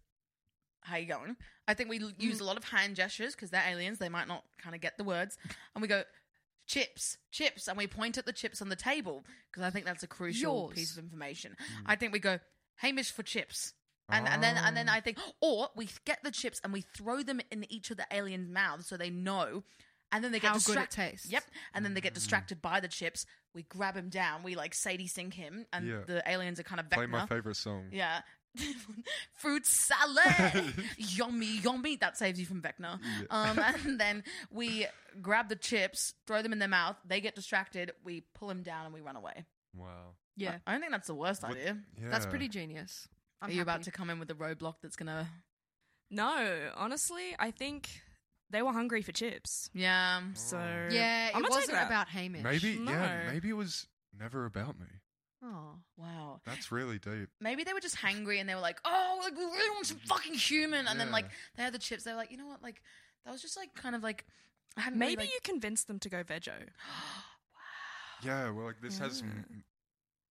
[0.82, 1.36] how you going?
[1.68, 3.98] I think we l- use a lot of hand gestures because they're aliens.
[4.00, 5.38] They might not kind of get the words,
[5.74, 6.04] and we go
[6.68, 10.02] chips, chips, and we point at the chips on the table because I think that's
[10.04, 10.76] a crucial Yours.
[10.76, 11.56] piece of information.
[11.86, 12.40] I think we go
[12.78, 13.74] Hamish for chips.
[14.10, 17.24] And, and then and then I think or we get the chips and we throw
[17.24, 19.64] them in each of the aliens' mouths so they know
[20.12, 20.96] and then they get How good it distracted.
[21.12, 21.32] tastes.
[21.32, 21.44] Yep.
[21.74, 23.26] And then they get distracted by the chips.
[23.56, 24.44] We grab him down.
[24.44, 26.02] We like Sadie sink him, and Yeah.
[26.06, 27.10] the aliens are kind of Play Vecna.
[27.10, 27.86] my favorite song.
[27.92, 28.22] Yeah.
[29.34, 30.74] Fruit salad.
[30.98, 31.96] yummy, yummy.
[31.98, 33.00] That saves you from Vecna.
[33.30, 34.86] Um, and then we
[35.22, 36.96] grab the chips, throw them in their mouth.
[37.06, 37.92] They get distracted.
[38.04, 39.46] We pull him down and we run away.
[39.76, 40.14] Wow.
[40.38, 41.78] Yeah, I don't think that's the worst What- idea.
[41.98, 43.08] that's pretty genius.
[43.42, 45.28] I'm Are you about to come in with a roadblock that's gonna?
[46.10, 47.90] No, honestly, I think
[48.50, 49.70] they were hungry for chips.
[49.74, 50.22] Yeah.
[50.34, 50.58] So
[50.92, 51.88] Yeah, I'm it wasn't that.
[51.88, 52.44] about Hamish.
[52.44, 54.86] Maybe, yeah, maybe it was never about me.
[55.44, 55.76] Oh.
[55.98, 56.42] Wow.
[56.46, 57.30] That's really deep.
[57.40, 59.98] Maybe they were just hangry and they were like, oh, like we really want some
[59.98, 60.88] fucking human.
[60.88, 62.04] And then like they had the chips.
[62.04, 62.64] They were like, you know what?
[62.64, 62.82] Like
[63.26, 64.26] that was just like kind of like
[64.78, 66.54] I Maybe really, like, you convinced them to go vego.
[68.24, 69.22] Yeah, well, like this has.
[69.22, 69.64] m-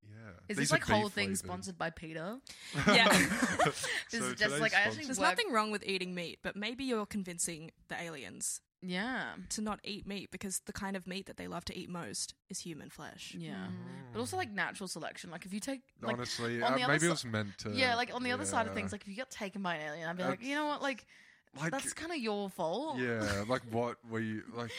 [0.10, 0.30] Yeah.
[0.50, 1.38] Is These this like whole beef thing flavored.
[1.46, 2.38] sponsored by Peter?
[2.88, 3.08] Yeah.
[4.12, 6.56] This So is just like I actually There's work- nothing wrong with eating meat, but
[6.56, 9.34] maybe you're convincing the aliens Yeah.
[9.50, 12.34] to not eat meat because the kind of meat that they love to eat most
[12.50, 13.36] is human flesh.
[13.38, 13.68] Yeah.
[14.12, 15.32] But also like natural selection.
[15.32, 17.72] Like if you take like Honestly, on uh, the other maybe it was meant to.
[17.72, 19.82] Yeah, like on the other side of things, like if you get taken by an
[19.88, 21.06] alien, I'd be Uh, like, you know what, like,
[21.60, 22.98] Like- that's kind of your fault.
[23.00, 24.72] Yeah, like what were you like?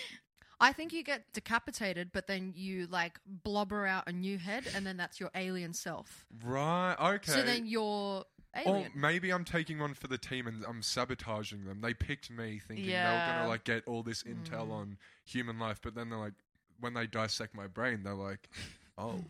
[0.61, 4.87] I think you get decapitated, but then you like blobber out a new head, and
[4.87, 6.25] then that's your alien self.
[6.45, 6.95] Right.
[7.15, 7.33] Okay.
[7.33, 8.25] So then you're
[8.65, 11.81] Or maybe I'm taking one for the team and I'm sabotaging them.
[11.81, 13.39] They picked me thinking they were Yeah.
[13.39, 14.73] gonna like get all this intel mm.
[14.73, 16.35] on human life, but then they're like,
[16.79, 18.49] when they dissect my brain, they're like,
[18.99, 19.25] oh,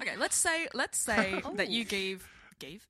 [0.00, 1.88] Okay, let's say let's say that you oh.
[1.88, 2.86] gave gave.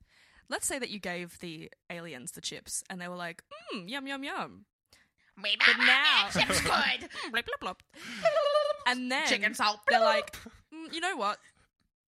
[0.49, 3.43] Let's say that you gave the aliens the chips, and they were like,
[3.75, 4.67] "Mmm, yum yum yum."
[5.43, 7.09] But now, chips good.
[7.33, 7.79] blip blip blop.
[8.87, 9.81] And then Chicken salt.
[9.89, 10.37] They're like,
[10.75, 11.39] "Mm, you know what?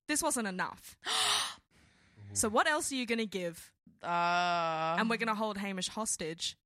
[0.09, 0.97] This wasn't enough.
[2.33, 3.71] so what else are you gonna give?
[4.03, 6.57] Uh, And we're gonna hold Hamish hostage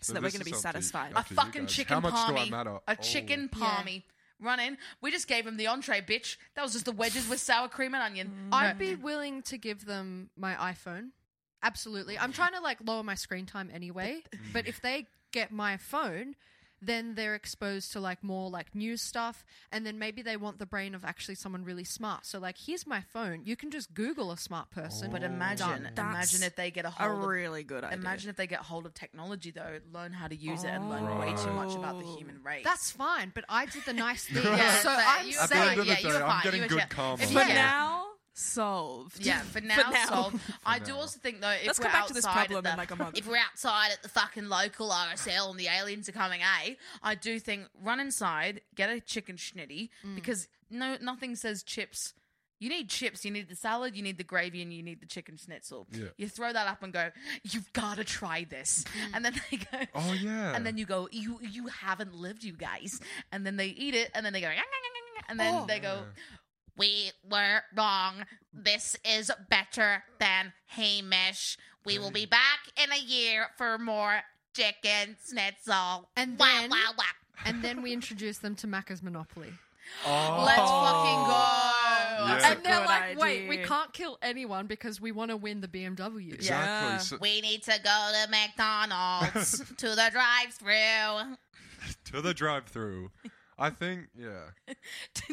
[0.00, 1.12] so, that we're gonna be is to satisfied.
[1.16, 2.50] a fucking chicken How much do I palmy.
[2.50, 2.76] matter?
[2.86, 3.02] A Oh.
[3.02, 4.04] chicken palmy.
[4.40, 4.76] Run in.
[5.00, 6.36] We just gave him the entree, bitch.
[6.54, 8.48] That was just the wedges with sour cream and onion.
[8.52, 11.10] I'd be willing to give them my iPhone.
[11.62, 12.18] Absolutely.
[12.18, 14.22] I'm trying to like lower my screen time anyway.
[14.52, 16.34] But if they get my phone,
[16.82, 19.42] then they're exposed to like more like news stuff
[19.72, 22.26] and then maybe they want the brain of actually someone really smart.
[22.26, 23.40] So like here's my phone.
[23.44, 25.10] You can just Google a smart person.
[25.10, 26.10] But imagine, Done.
[26.10, 27.98] imagine if they get a a hold of really good idea.
[27.98, 31.06] Imagine if they get hold of technology though, learn how to use it and learn
[31.18, 32.16] way too much about the oh.
[32.18, 32.64] human race.
[32.64, 34.44] That's fine, but I did the nice thing.
[34.44, 36.22] Yeah, so but I'm you- At the saying end of the yeah, you day, were
[36.24, 36.42] I'm fine.
[36.44, 36.88] getting You were good chill.
[36.90, 37.22] karma.
[37.22, 37.54] If for you- Yeah.
[37.54, 38.03] now,
[38.34, 39.24] solved.
[39.24, 40.04] Yeah, for now, now.
[40.06, 40.40] solved.
[40.66, 42.64] I do also think though, if Let's we're come back to this outside at problem
[42.64, 43.16] the, in, like, a month.
[43.18, 46.74] If we're outside at the fucking local RSL and the aliens are coming, eh?
[47.02, 50.14] I do think run inside, get a chicken schnitty Mm.
[50.16, 52.14] because no, nothing says chips.
[52.60, 53.24] You need chips.
[53.24, 53.94] You need the salad.
[53.96, 55.86] You need the gravy, and you need the chicken schnitzel.
[55.92, 56.06] Yeah.
[56.16, 57.10] You throw that up and go.
[57.42, 59.10] You've got to try this, Mm.
[59.16, 59.78] and then they go.
[59.94, 60.54] Oh yeah.
[60.54, 63.00] And then you go, you you haven't lived, you guys.
[63.32, 64.50] And then they eat it, and then they go,
[65.28, 65.66] and then Oh.
[65.66, 66.04] they go,
[66.76, 68.24] we were wrong.
[68.52, 71.56] This is better than Hamish.
[71.84, 72.30] We will be mm.
[72.30, 74.20] back in a year for more
[74.54, 76.08] chicken schnitzel.
[76.16, 77.04] And Wah, then- wah, wah.
[77.44, 79.52] and then we introduce them to Macca's Monopoly.
[80.06, 80.44] oh.
[80.46, 81.74] Let's fucking go.
[82.26, 82.52] Yeah.
[82.52, 85.68] and they're good like, wait, we can't kill anyone because we want to win the
[85.68, 86.32] BMW.
[86.32, 86.46] Exactly.
[86.48, 86.98] Yeah.
[86.98, 91.36] So, We need to go to McDonald's to the drive-through.
[92.12, 93.10] to the drive-through.
[93.58, 94.50] I think yeah.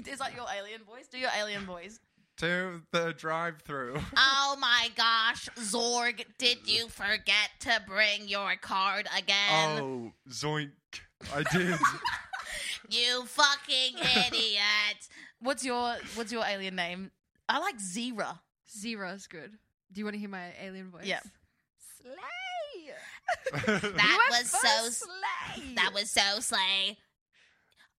[0.06, 1.08] is that your alien voice?
[1.12, 2.00] Do your alien voice.
[2.38, 4.00] To the drive-through.
[4.18, 9.80] Oh my gosh, Zorg, did you forget to bring your card again?
[9.80, 10.72] Oh, zoink!
[11.36, 11.78] I did.
[12.90, 15.08] You fucking idiot.
[15.40, 17.12] What's your what's your alien name?
[17.48, 18.40] I like Zira.
[18.70, 19.52] Zera's good.
[19.94, 21.06] Do you want to hear my alien voice?
[21.06, 21.22] Yeah.
[22.02, 22.94] Slay.
[23.54, 25.74] That was so slay.
[25.76, 26.98] that was so slay.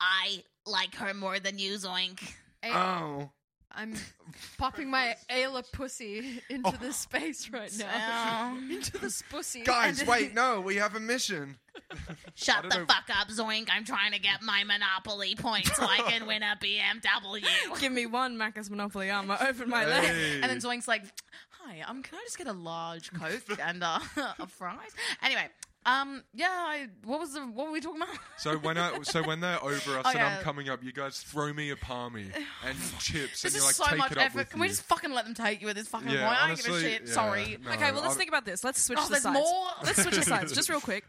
[0.02, 2.20] I like her more than you, Zoink.
[2.64, 3.30] oh.
[3.74, 3.94] I'm
[4.58, 8.54] popping my Ayla pussy into the space right now.
[8.54, 8.58] Oh.
[8.70, 9.62] into the pussy.
[9.62, 11.56] Guys, wait, no, we have a mission.
[12.34, 12.86] Shut the know.
[12.86, 13.68] fuck up, Zoink.
[13.70, 17.44] I'm trying to get my Monopoly points so I can win a BMW.
[17.80, 19.38] Give me one Macca's Monopoly armor.
[19.40, 20.04] Open my leg.
[20.04, 20.40] Hey.
[20.42, 21.04] And then Zoink's like,
[21.50, 24.00] "Hi, um, can I just get a large Coke and uh,
[24.38, 24.90] a fries?"
[25.22, 25.48] Anyway,
[25.84, 28.14] um, yeah, I, what was the what were we talking about?
[28.38, 30.36] So when I so when they're over us Oh, and yeah.
[30.38, 32.26] I'm coming up, you guys throw me a palmy
[32.64, 34.36] and chips, This and is you like so take much it up effort.
[34.38, 34.62] with Can you.
[34.62, 36.42] we just fucking let them take you at this fucking Yeah, point?
[36.44, 37.02] I don't give a shit.
[37.06, 37.58] yeah, Sorry.
[37.64, 38.62] no, Okay, well, let's I- think about this.
[38.62, 39.34] Let's switch Oh, the there's sides.
[39.34, 39.66] more?
[39.84, 41.04] Let's switch the sides, just real quick.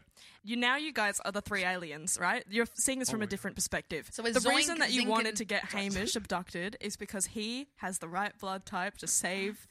[0.46, 2.44] You now, you guys are the three aliens, right?
[2.50, 4.08] You're seeing this from a different perspective.
[4.12, 7.26] So the Zoink, reason that you Zink, wanted and- to get Hamish abducted is because
[7.26, 9.66] he has the right blood type to save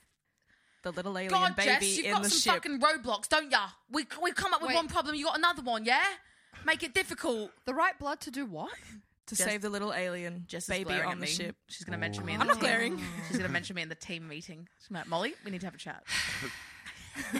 [0.84, 2.64] the little alien God, baby Jess, you've in got the some ship.
[2.64, 3.68] fucking roadblocks, don't ya?
[3.92, 4.76] We we come up with Wait.
[4.76, 6.04] one problem, you got another one, yeah?
[6.66, 7.52] Make it difficult.
[7.66, 8.72] The right blood to do what?
[9.28, 11.32] to Jess- save the little alien Jess is baby glaring on at the me.
[11.32, 11.56] ship.
[11.70, 12.34] She's gonna mention me.
[12.34, 13.02] In I'm the not team- glaring.
[13.28, 14.68] She's gonna mention me in the team meeting.
[14.82, 16.04] She's like, Molly, we need to have a chat.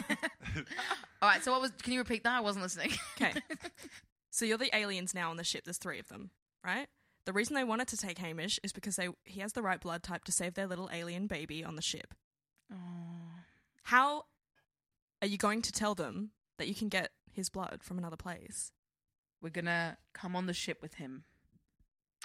[1.22, 1.42] All right.
[1.42, 1.72] So what was?
[1.82, 2.32] Can you repeat that?
[2.36, 2.92] I wasn't listening.
[3.20, 3.34] Okay.
[4.30, 5.64] so you're the aliens now on the ship.
[5.64, 6.30] There's three of them,
[6.64, 6.86] right?
[7.26, 10.02] The reason they wanted to take Hamish is because they he has the right blood
[10.02, 12.14] type to save their little alien baby on the ship.
[12.72, 12.76] Oh.
[13.84, 14.24] How
[15.22, 18.72] are you going to tell them that you can get his blood from another place?
[19.42, 21.24] We're gonna come on the ship with him.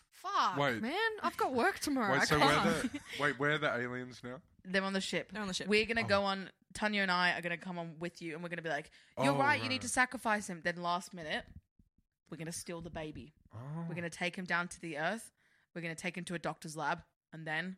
[0.09, 0.81] Fuck, Wait.
[0.81, 0.93] man.
[1.21, 2.15] I've got work tomorrow.
[2.15, 2.65] I Wait, so can't.
[2.65, 4.37] we're the wait, we're the aliens now.
[4.65, 5.31] They're on the ship.
[5.31, 5.67] They're on the ship.
[5.67, 6.25] We're gonna go oh.
[6.25, 6.49] on.
[6.73, 8.91] Tania and I are gonna come on with you, and we're gonna be like,
[9.21, 9.61] "You're Oh, right.
[9.61, 9.81] You need right.
[9.81, 11.43] to sacrifice him." Then last minute,
[12.29, 13.33] we're gonna steal the baby.
[13.53, 13.85] Oh.
[13.87, 15.31] We're gonna take him down to the earth.
[15.73, 17.01] We're gonna take him to a doctor's lab,
[17.33, 17.77] and then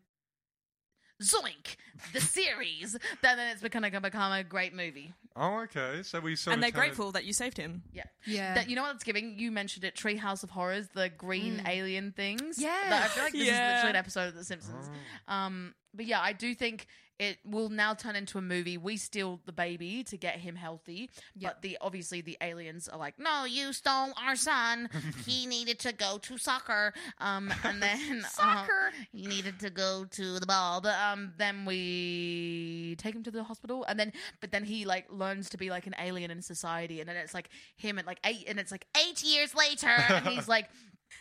[1.22, 1.76] Zoink,
[2.12, 2.92] the series.
[3.22, 5.12] then then it's gonna become a great movie.
[5.34, 6.02] Oh, okay.
[6.02, 7.82] So we sort and of they're turn it- grateful that you saved him.
[7.92, 8.04] Yeah.
[8.26, 8.54] Yeah.
[8.54, 9.38] That, you know what it's giving?
[9.38, 12.58] You mentioned it, Treehouse of Horrors, the green alien things.
[12.58, 12.68] Yeah.
[12.90, 13.68] That- I feel like this is Yeah.
[13.76, 14.90] literally an episode of The Simpsons.
[15.28, 16.86] Um, but yeah, I do think
[17.22, 18.76] it will now turn into a movie.
[18.76, 21.08] We steal the baby to get him healthy,
[21.40, 24.90] but the obviously the aliens are like, no, you stole our son.
[25.26, 26.92] he needed to go to soccer.
[27.18, 28.90] Um, and then soccer.
[29.12, 30.80] he needed to go to the ball.
[30.80, 35.06] But um, then we take him to the hospital, and then but then he like
[35.08, 38.18] learns to be like an alien in society, and then it's like him at like
[38.24, 40.68] eight, and it's like eight years later, and he's like.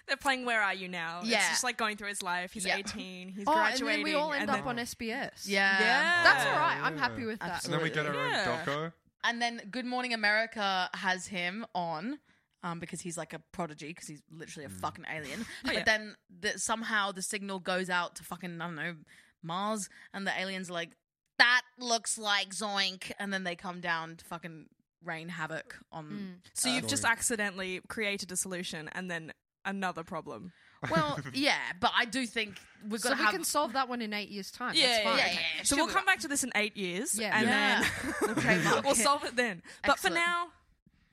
[0.08, 1.22] They're playing Where Are You Now?
[1.24, 1.38] Yeah.
[1.38, 2.54] It's just like going through his life.
[2.54, 2.78] He's Yeah.
[2.78, 3.30] 18.
[3.30, 4.04] He's oh, and graduating.
[4.06, 5.48] then we all end and up then- on SBS.
[5.48, 5.80] Yeah.
[5.80, 6.24] Yeah.
[6.24, 6.80] That's all right.
[6.82, 7.64] I'm happy with that.
[7.66, 8.64] and then we get our Yeah.
[8.66, 8.94] own doco.
[9.24, 12.20] And then Good Morning America has him on.
[12.64, 15.48] Um, because he's like a prodigy, because he's literally a fucking alien.
[15.64, 15.84] but yeah.
[15.84, 18.96] then the, somehow the signal goes out to fucking I don't know
[19.42, 20.92] Mars, and the aliens are like,
[21.40, 24.68] "That looks like Zoink," and then they come down to fucking
[25.04, 26.42] rain havoc on.
[26.54, 29.34] So uh, you've just accidentally created a solution and then
[29.66, 30.52] another problem.
[30.90, 33.34] well, yeah, but I do think we've got So to we have.
[33.34, 34.74] can solve that one in eight years' time.
[34.76, 35.18] Yeah, That's fine.
[35.18, 35.40] yeah, Okay.
[35.58, 35.64] yeah.
[35.64, 37.18] So we'll come back to this in eight years.
[37.20, 37.38] Yeah.
[37.38, 37.86] And Yeah.
[38.36, 39.62] then We'll we'll solve it then.
[39.86, 40.48] But for now,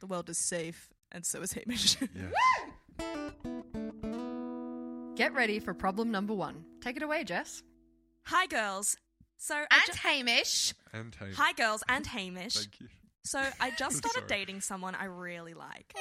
[0.01, 1.97] the world is safe, and so is Hamish.
[5.17, 6.65] Get ready for problem number one.
[6.81, 7.63] Take it away, Jess.
[8.27, 8.97] Hi, girls.
[9.37, 10.75] So I and ju- Hamish.
[10.93, 11.37] And Hamish.
[11.37, 12.55] hi, girls, and Hamish.
[12.55, 12.89] thank you.
[13.29, 14.41] So I just started Sorry.
[14.41, 15.93] dating someone I really like.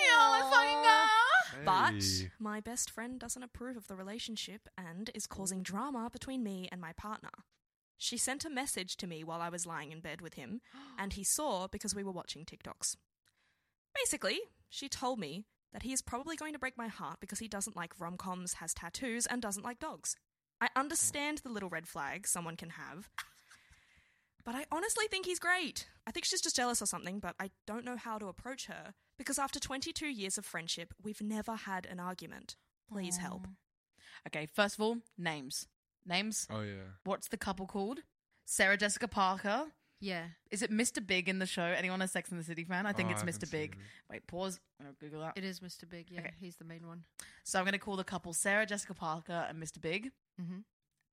[1.65, 2.31] But Hey.
[2.39, 6.79] my best friend doesn't approve of the relationship and is causing drama between me and
[6.79, 7.31] my partner.
[7.97, 10.61] She sent a message to me while I was lying in bed with him,
[10.97, 12.95] and he saw because we were watching TikToks.
[13.93, 17.47] Basically, she told me that he is probably going to break my heart because he
[17.47, 20.15] doesn't like rom coms, has tattoos, and doesn't like dogs.
[20.61, 20.79] I oh.
[20.79, 23.09] understand the little red flag someone can have,
[24.47, 25.87] but I honestly think he's great.
[26.07, 28.93] I think she's just jealous or something, but I don't know how to approach her
[29.17, 32.55] because after 22 years of friendship, we've never had an argument.
[32.89, 33.45] Please help.
[34.27, 35.67] Okay, first of all, names.
[36.05, 36.47] Names.
[36.49, 36.95] Oh yeah.
[37.03, 37.99] What's the couple called?
[38.45, 39.65] Sarah Jessica Parker.
[39.99, 40.27] Yeah.
[40.51, 41.05] Is it Mr.
[41.05, 41.63] Big in the show?
[41.63, 42.85] Anyone a Sex and the City fan?
[42.85, 43.49] I think Oh, it's I Mr.
[43.51, 43.71] Big.
[43.73, 43.77] it.
[44.09, 44.59] Wait, pause.
[44.79, 45.37] I'm gonna Google that.
[45.37, 45.89] It is Mr.
[45.89, 46.07] Big.
[46.09, 46.33] Yeah, Okay.
[46.39, 47.03] he's the main one.
[47.43, 49.81] So I'm going to call the couple Sarah Jessica Parker and Mr.
[49.81, 50.59] Big, Mm-hmm.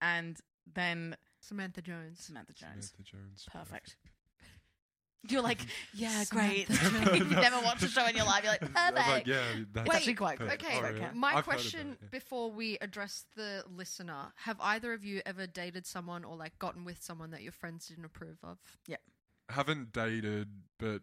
[0.02, 0.38] and
[0.72, 2.20] then Samantha Jones.
[2.20, 2.92] Samantha Jones.
[2.92, 3.46] Samantha Jones.
[3.50, 3.96] Perfect.
[5.28, 5.60] You're like,
[5.94, 6.68] yeah, great.
[7.14, 8.42] You've never watched a show in your life.
[8.42, 9.08] You're like, perfect.
[9.08, 9.40] Like, yeah,
[9.72, 10.62] that's Wait, actually quite perfect.
[10.62, 10.70] good.
[10.70, 11.10] Okay, Oh, yeah.
[11.14, 12.08] my I've question it, yeah.
[12.10, 16.84] before we address the listener have either of you ever dated someone or like gotten
[16.84, 18.58] with someone that your friends didn't approve of?
[18.86, 18.96] Yeah,
[19.48, 21.00] haven't dated, but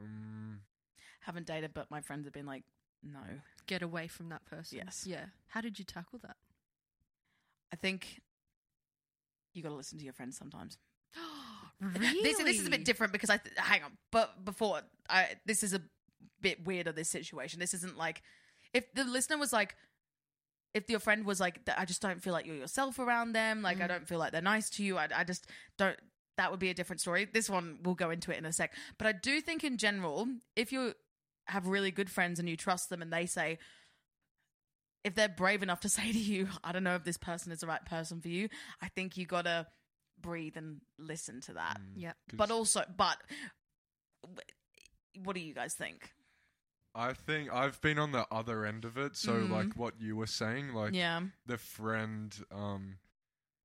[0.00, 0.60] um,
[1.20, 2.64] Haven't dated, but my friends have been like,
[3.02, 3.20] no.
[3.66, 4.78] Get away from that person.
[4.82, 5.04] Yes.
[5.06, 5.26] Yeah.
[5.48, 6.36] How did you tackle that?
[7.72, 8.20] I think
[9.54, 10.78] you got to listen to your friends sometimes.
[11.80, 12.06] really?
[12.22, 15.62] This this is a bit different because I th- hang on, but before I this
[15.62, 15.80] is a
[16.40, 16.92] bit weirder.
[16.92, 17.60] This situation.
[17.60, 18.22] This isn't like
[18.72, 19.76] if the listener was like.
[20.74, 23.80] If your friend was like, I just don't feel like you're yourself around them, like
[23.80, 23.90] I mm.
[23.90, 25.96] don't feel like they're nice to you, I, I just don't.
[26.36, 27.28] That would be a different story.
[27.32, 28.72] This one, we'll go into it in a sec.
[28.98, 30.94] But I do think, in general, if you
[31.46, 33.60] have really good friends and you trust them, and they say,
[35.04, 37.60] if they're brave enough to say to you, I don't know if this person is
[37.60, 38.48] the right person for you,
[38.82, 39.66] I think you gotta
[40.20, 41.78] breathe and listen to that.
[41.94, 42.12] Yeah.
[42.32, 43.18] But also, but
[45.22, 46.12] what do you guys think?
[46.94, 49.16] I think I've been on the other end of it.
[49.16, 49.50] So, Mm.
[49.50, 52.98] like what you were saying, like yeah, the friend um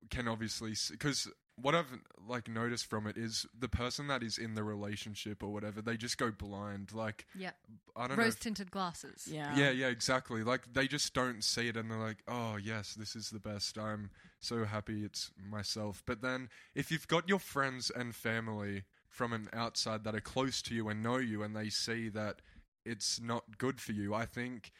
[0.09, 1.27] can obviously because
[1.61, 1.91] what I've
[2.27, 5.97] like noticed from it is the person that is in the relationship or whatever they
[5.97, 6.93] just go blind.
[6.93, 7.51] Like Yeah.
[7.95, 8.23] I don't know.
[8.23, 9.27] Rose tinted glasses.
[9.29, 10.43] yeah, yeah, yeah, exactly.
[10.43, 13.77] Like they just don't see it, and they're like, "Oh, yes, this is the best.
[13.77, 19.33] I'm so happy it's myself." But then, if you've got your friends and family from
[19.33, 22.41] an outside that are close to you and know you, and they see that
[22.85, 24.71] it's not good for you, I think,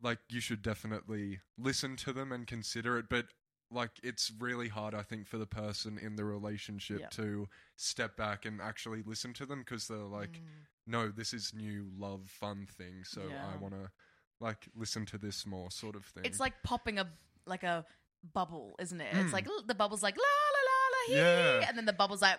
[0.00, 3.06] like you should definitely listen to them and consider it.
[3.08, 3.26] But
[3.70, 7.08] like, it's really hard, I think, for the person in the relationship Yeah.
[7.08, 10.40] to step back and actually listen to them because they're like
[10.88, 13.44] no, this is new love fun thing, so Yeah.
[13.52, 13.90] I want to
[14.38, 16.24] like listen to this more sort of thing.
[16.24, 17.10] It's like popping a
[17.46, 17.84] like a
[18.32, 19.08] bubble, isn't it?
[19.16, 21.60] It's like the bubble's like la la la la hee, Hmm.
[21.62, 21.68] Yeah.
[21.68, 22.38] and then the bubble's like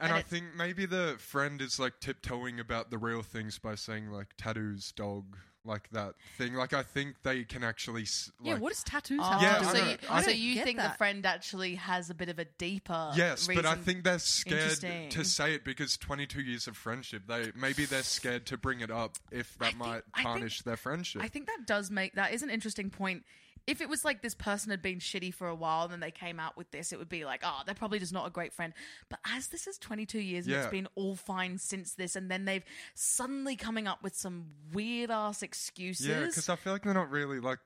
[0.00, 3.74] And, And I think maybe the friend is like tiptoeing about the real things by
[3.74, 5.36] saying like tattoos, dog,
[5.68, 6.54] like that thing.
[6.54, 8.02] Like I think they can actually.
[8.02, 9.90] s- yeah, Like, what does tattoos Oh, have Yeah, to do I so with know.
[9.90, 9.98] you.
[10.10, 10.98] I so don't you get think the that.
[10.98, 15.08] friend actually has a bit of a deeper Yes, but I think they're scared Interesting.
[15.10, 17.22] to say it because 22 years of friendship.
[17.28, 20.62] They maybe they're scared to bring it up if that I might I think- tarnish
[20.62, 21.22] their friendship.
[21.22, 23.24] I think that does make that is an interesting point.
[23.68, 26.10] If it was like this person had been shitty for a while and then they
[26.10, 28.52] came out with this, it would be like, oh, they're probably just not a great
[28.54, 28.72] friend.
[29.10, 30.62] But as this is 22 years and Yeah.
[30.62, 35.10] it's been all fine since this, and then they've suddenly coming up with some weird
[35.10, 36.06] ass excuses.
[36.06, 37.58] yeah, because I feel like they're not really like,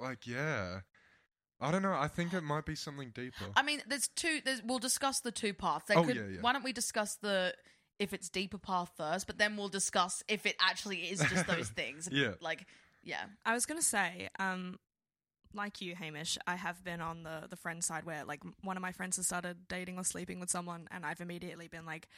[0.00, 0.80] like yeah.
[1.58, 1.94] I don't know.
[1.94, 3.46] I think it might be something deeper.
[3.56, 4.40] I mean, there's two.
[4.44, 5.86] There's, we'll discuss the two paths.
[5.88, 6.38] They Oh, could, yeah, yeah.
[6.42, 7.54] Why don't we discuss the
[7.98, 11.68] if it's deeper path first, but then we'll discuss if it actually is just those
[11.74, 12.10] things.
[12.12, 12.32] Yeah.
[12.42, 12.66] Like,
[13.02, 13.24] yeah.
[13.46, 14.78] I was gonna say, um,
[15.56, 18.82] like you, Hamish, I have been on the the friend side where like one of
[18.82, 22.08] my friends has started dating or sleeping with someone, and I've immediately been like,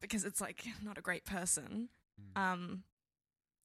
[0.00, 1.88] because it's like not a great person.
[2.36, 2.84] Um,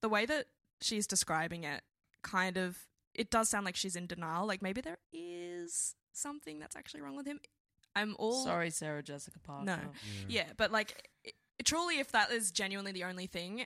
[0.01, 0.45] the way that
[0.81, 1.81] she's describing it,
[2.21, 2.77] kind of,
[3.13, 4.47] it does sound like she's in denial.
[4.47, 7.39] Like maybe there is something that's actually wrong with him.
[7.95, 9.65] I'm all Sorry, Sarah Jessica Parker.
[9.65, 9.77] no.
[10.27, 11.31] Yeah, but like i
[11.63, 13.65] truly, if that is genuinely the only thing,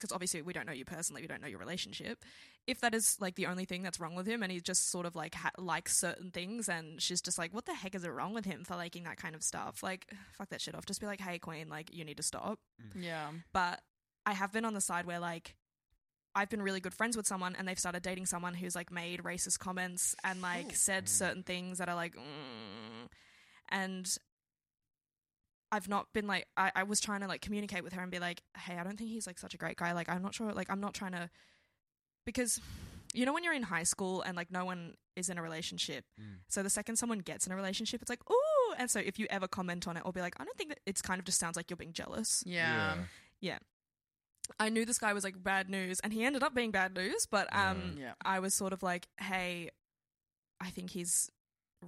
[0.00, 2.24] because obviously we don't know you personally, we don't know your relationship.
[2.66, 5.06] If that is like the only thing that's wrong with him, and he just sort
[5.06, 8.08] of like ha- likes certain things, and she's just like, "What the heck is it
[8.08, 10.06] wrong with him for liking that kind of stuff?" Like,
[10.38, 10.86] fuck that shit off.
[10.86, 12.58] Just be like, "Hey, Queen, like you need to stop."
[12.94, 13.30] Yeah.
[13.52, 13.80] But
[14.26, 15.56] I have been on the side where like
[16.34, 19.22] I've been really good friends with someone and they've started dating someone who's like made
[19.22, 23.08] racist comments and like said certain things that are like mm.
[23.68, 24.16] and
[25.72, 28.18] I've not been like I, I was trying to like communicate with her and be
[28.18, 29.92] like, hey, I don't think he's like such a great guy.
[29.92, 31.30] Like I'm not sure like I'm not trying to
[32.26, 32.60] because
[33.14, 36.04] you know when you're in high school and like no one is in a relationship.
[36.48, 39.26] So the second someone gets in a relationship, it's like, ooh and so if you
[39.30, 41.38] ever comment on it or be like, I don't think that it's kind of just
[41.38, 42.42] sounds like you're being jealous.
[42.46, 42.94] Yeah.
[43.40, 43.58] Yeah.
[44.58, 47.26] I knew this guy was like bad news and he ended up being bad news,
[47.30, 48.12] but um Yeah.
[48.24, 49.70] I was sort of like, "Hey,
[50.60, 51.30] I think he's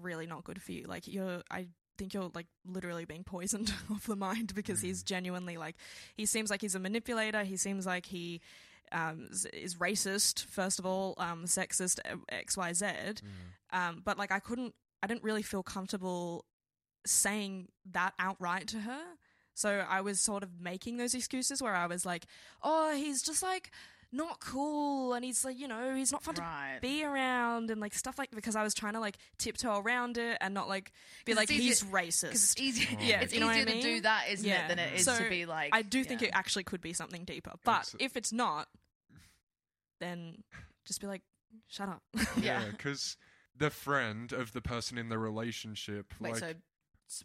[0.00, 0.86] really not good for you.
[0.86, 1.68] Like you're I
[2.02, 5.76] think you're like literally being poisoned of the mind because he's genuinely like
[6.16, 7.44] he seems like he's a manipulator.
[7.44, 8.40] He seems like he
[8.90, 12.86] um, is- is racist, first of all, um, sexist, X, Y, Z.
[13.72, 16.44] Um, but like, I couldn't, I didn't really feel comfortable
[17.06, 19.02] saying that outright to her.
[19.54, 22.26] So I was sort of making those excuses where I was like,
[22.62, 23.70] oh, he's just like
[24.14, 26.74] not cool and he's like, you know, he's not fun Right.
[26.76, 30.18] to be around and like stuff like because I was trying to like tiptoe around
[30.18, 30.92] it and not like
[31.24, 32.22] be like easier- he's racist.
[32.22, 32.88] Because it's easier.
[32.92, 32.96] Oh.
[33.02, 34.66] Yeah, it's you know easier I to do that, isn't Yeah.
[34.66, 35.70] it, than it is So to be like.
[35.72, 36.28] I do think yeah.
[36.28, 37.52] it actually could be something deeper.
[37.64, 38.68] But It's- if it's not,
[40.00, 40.42] then
[40.84, 41.22] just be like,
[41.68, 42.02] shut up.
[42.40, 42.64] Yeah.
[42.70, 43.16] because
[43.56, 46.54] the friend of the person in the relationship, Wait, like, so s-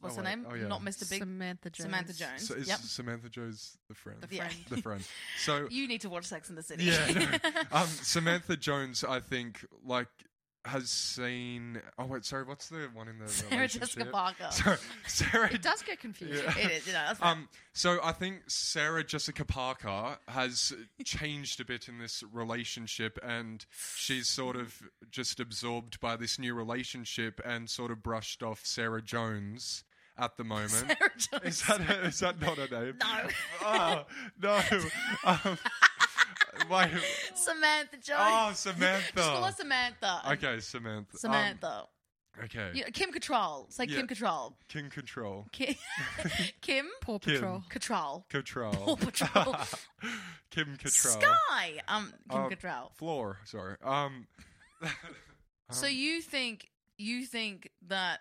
[0.01, 0.29] what's Oh, her wait.
[0.29, 0.47] name?
[0.49, 0.67] Oh, yeah.
[0.67, 1.09] Not Mr.
[1.09, 1.19] Big.
[1.19, 1.85] Samantha Jones.
[1.89, 2.47] Samantha Jones.
[2.47, 2.79] so is yep.
[2.79, 4.19] Samantha Jones the friend?
[4.21, 4.53] The friend.
[4.69, 5.03] The friend.
[5.39, 6.85] So You need to watch Sex in the City.
[6.85, 7.61] yeah, no.
[7.71, 10.07] um, Samantha Jones, I think, like
[10.67, 11.81] has seen.
[11.97, 14.05] Oh wait, sorry, what's the one in the Sarah Jessica?
[14.05, 14.47] Parker.
[14.51, 14.77] Sorry,
[15.07, 15.53] Sarah.
[15.53, 16.45] It does get confusing.
[16.45, 16.65] Yeah.
[16.65, 16.87] it is.
[16.87, 17.19] You know, that's.
[17.27, 23.65] Um, so I think Sarah Jessica Parker has changed a bit in this relationship, and
[23.95, 29.01] she's sort of just absorbed by this new relationship and sort of brushed off Sarah
[29.01, 29.83] Jones
[30.17, 30.69] at the moment.
[30.69, 31.43] Sarah Jones.
[31.43, 32.97] Is that is that not a name?
[32.99, 33.29] No.
[33.63, 34.05] Oh
[34.41, 34.61] no.
[35.23, 35.57] Um,
[36.71, 36.89] wait.
[37.51, 38.19] Samantha Jones.
[38.21, 38.65] Oh, Just
[39.15, 40.21] call her Samantha.
[40.25, 40.31] Samantha.
[40.33, 41.13] Okay, Samantha.
[41.13, 41.83] Um, Samantha.
[42.45, 42.71] okay.
[42.73, 43.71] Yeah, Kim Cattrall.
[43.71, 43.97] Say Yeah.
[43.97, 44.53] Kim Cattrall.
[44.67, 45.47] King Control.
[45.51, 45.75] Kim.
[46.61, 47.33] Kim Paw Kim.
[47.35, 47.63] Patrol.
[47.69, 48.29] Cattrall.
[48.29, 48.73] Control.
[48.73, 49.55] Paw Patrol.
[50.51, 51.13] Kim Control.
[51.21, 51.79] Sky.
[51.87, 52.93] Um, Kim Um, Cattrall.
[52.95, 53.39] Floor.
[53.45, 53.75] Sorry.
[53.83, 54.27] Um.
[55.69, 58.19] So you think you think that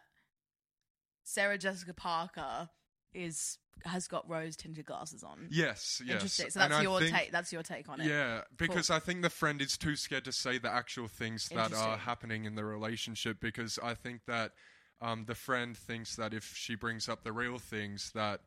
[1.23, 2.69] Sarah Jessica Parker
[3.15, 5.49] is has got rose tinted glasses on?
[5.51, 6.01] Yes.
[6.05, 6.15] Yes.
[6.15, 6.51] Interesting.
[6.51, 7.33] So that's your think- take.
[7.33, 8.09] That's your take on it.
[8.09, 11.73] Yeah, because I think the friend is too scared to say the actual things that
[11.73, 14.53] are happening in the relationship because I think that
[15.01, 18.41] um, the friend thinks that if she brings up the real things that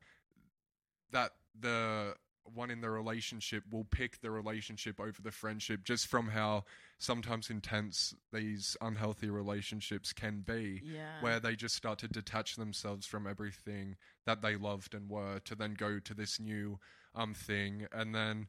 [1.12, 2.16] that the
[2.54, 6.64] one in the relationship will pick the relationship over the friendship just from how
[6.98, 11.22] sometimes intense these unhealthy relationships can be Yeah.
[11.22, 13.96] where they just start to detach themselves from everything
[14.26, 16.80] that they loved and were to then go to this new
[17.16, 18.48] um thing and then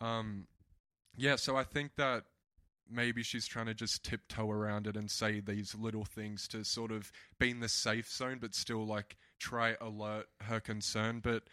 [0.00, 0.46] um
[1.16, 2.24] yeah so i think that
[2.90, 6.92] maybe she's trying to just tiptoe around it and say these little things to sort
[6.92, 11.44] of be in the safe zone but still like try alert her concern but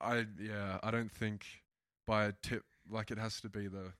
[0.00, 1.44] i yeah i don't think
[2.06, 3.92] by a tip like it has to be the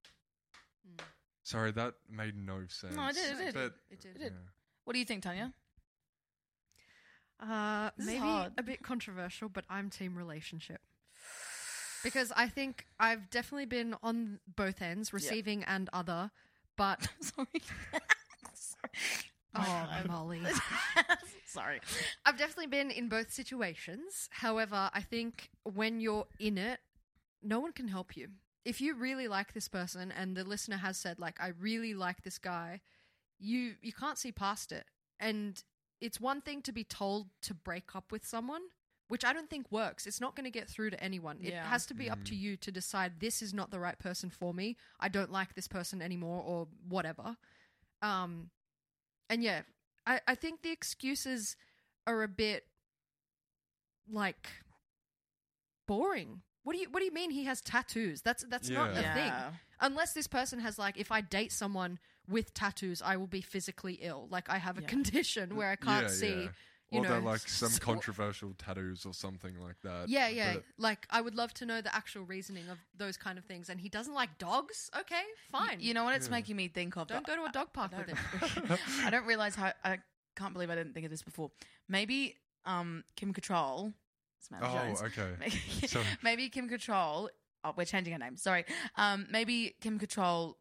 [1.42, 3.54] sorry that made no sense No, it did, it did.
[3.54, 4.16] but It did.
[4.16, 4.32] It did.
[4.32, 4.38] yeah.
[4.84, 5.52] What do you think, Tania?
[7.38, 8.52] Uh, This maybe hard.
[8.58, 10.80] a bit controversial, but I'm team relationship.
[12.02, 16.30] Because I think I've definitely been on both ends, receiving and other,
[16.76, 17.46] but Sorry.
[18.54, 19.24] Sorry.
[19.54, 20.40] oh, Molly.
[21.54, 21.80] Sorry.
[22.24, 24.28] I've definitely been in both situations.
[24.30, 26.80] However, I think when you're in it,
[27.42, 28.28] no one can help you.
[28.64, 32.22] If you really like this person and the listener has said like I really like
[32.22, 32.82] this guy,
[33.38, 34.84] you you can't see past it.
[35.18, 35.62] And
[36.00, 38.62] it's one thing to be told to break up with someone,
[39.08, 40.06] which I don't think works.
[40.06, 41.38] It's not going to get through to anyone.
[41.42, 44.30] It has to be up to you to decide this is not the right person
[44.30, 44.76] for me.
[45.00, 47.36] I don't like this person anymore or whatever.
[48.02, 48.50] Um
[49.28, 49.62] and yeah,
[50.10, 51.56] I, I think the excuses
[52.06, 52.64] are a bit
[54.10, 54.48] like
[55.86, 56.42] boring.
[56.64, 58.20] What do you what do you mean he has tattoos?
[58.20, 59.14] That's that's not a Yeah.
[59.14, 59.58] thing.
[59.80, 61.98] Unless this person has like if I date someone
[62.28, 64.26] with tattoos, I will be physically ill.
[64.30, 64.88] Like I have a Yeah.
[64.88, 66.42] condition where I can't Yeah, see.
[66.42, 66.48] yeah.
[66.90, 70.08] You or know, they're like some s- controversial tattoos or something like that.
[70.08, 70.54] Yeah, yeah.
[70.54, 73.68] But- Like I would love to know the actual reasoning of those kind of things.
[73.68, 74.90] And he doesn't like dogs.
[74.98, 75.22] Okay,
[75.52, 75.78] fine.
[75.80, 77.06] You know what it's making me think of?
[77.08, 78.78] don't go to a dog park with him.
[79.04, 79.72] I don't realize how.
[79.84, 79.98] I
[80.36, 81.50] can't believe I didn't think of this before.
[81.88, 83.92] Maybe um, Kim Cattrall.
[84.40, 85.02] Samantha Oh, Jones.
[85.02, 85.30] okay.
[85.38, 86.04] Maybe, Sorry.
[86.22, 87.28] maybe Kim Cattrall.
[87.62, 88.36] Oh, we're changing her name.
[88.38, 88.64] Sorry.
[88.96, 90.54] Um, maybe Kim Cattrall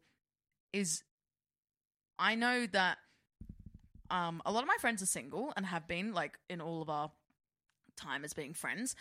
[0.74, 1.02] is.
[2.20, 2.98] I know that
[4.10, 6.90] um, a lot of my friends are single and have been like in all of
[6.90, 7.12] our
[7.98, 8.96] time as being friends.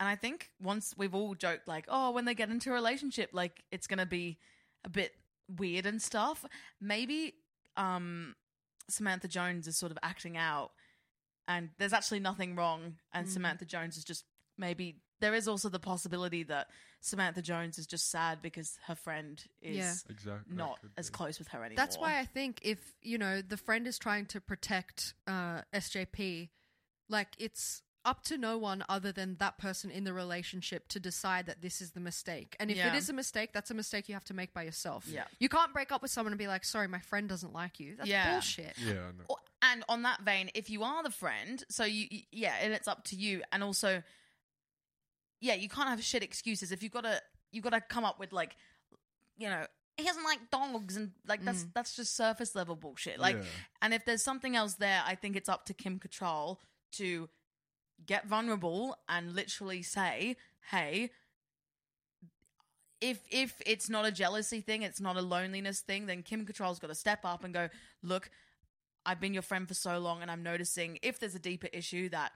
[0.00, 3.30] And I think once we've all joked like, oh, when they get into a relationship,
[3.32, 4.38] like it's gonna be
[4.84, 5.12] a bit
[5.56, 6.44] weird and stuff.
[6.80, 7.34] Maybe
[7.76, 8.34] um,
[8.88, 10.70] Samantha Jones is sort of acting out,
[11.46, 12.96] and there's actually nothing wrong.
[13.12, 13.30] And Mm.
[13.30, 14.24] Samantha Jones is just
[14.56, 16.68] maybe there is also the possibility that
[17.00, 19.94] Samantha Jones is just sad because her friend is Yeah.
[20.10, 20.56] Exactly.
[20.56, 21.14] not could as be.
[21.14, 21.76] close with her anymore.
[21.76, 26.48] That's why I think if you know the friend is trying to protect uh, SJP,
[27.08, 31.46] like it's up to no one other than that person in the relationship to decide
[31.46, 32.56] that this is the mistake.
[32.58, 32.92] And if Yeah.
[32.94, 35.06] it is a mistake, that's a mistake you have to make by yourself.
[35.06, 35.24] Yeah.
[35.38, 37.96] you can't break up with someone and be like, "Sorry, my friend doesn't like you."
[37.96, 38.32] That's Yeah.
[38.32, 38.78] bullshit.
[38.78, 38.92] Yeah.
[38.92, 39.24] I know.
[39.28, 42.72] Or- and on that vein, if you are the friend, so you, y- yeah, and
[42.72, 43.42] it's up to you.
[43.52, 44.02] And also,
[45.40, 46.72] yeah, you can't have shit excuses.
[46.72, 47.20] If you've got to,
[47.52, 48.56] you've got to come up with like,
[49.36, 49.66] you know,
[49.96, 51.70] he doesn't like dogs, and like that's mm.
[51.74, 53.18] that's just surface level bullshit.
[53.18, 53.42] Like, Yeah.
[53.82, 56.58] and if there's something else there, I think it's up to Kim Cattrall
[56.92, 57.28] to
[58.06, 60.36] get vulnerable and literally say,
[60.70, 61.10] "Hey."
[63.00, 66.80] If if it's not a jealousy thing, it's not a loneliness thing, then Kim Cattrall's
[66.80, 67.68] got to step up and go,
[68.02, 68.28] look,
[69.06, 72.08] I've been your friend for so long, and I'm noticing if there's a deeper issue
[72.08, 72.32] that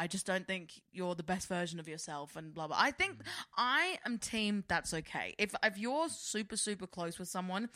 [0.00, 2.76] I just don't think you're the best version of yourself, and blah blah.
[2.80, 3.16] I think
[3.54, 4.64] I am team.
[4.66, 5.34] That's okay.
[5.36, 7.68] If if you're super super close with someone,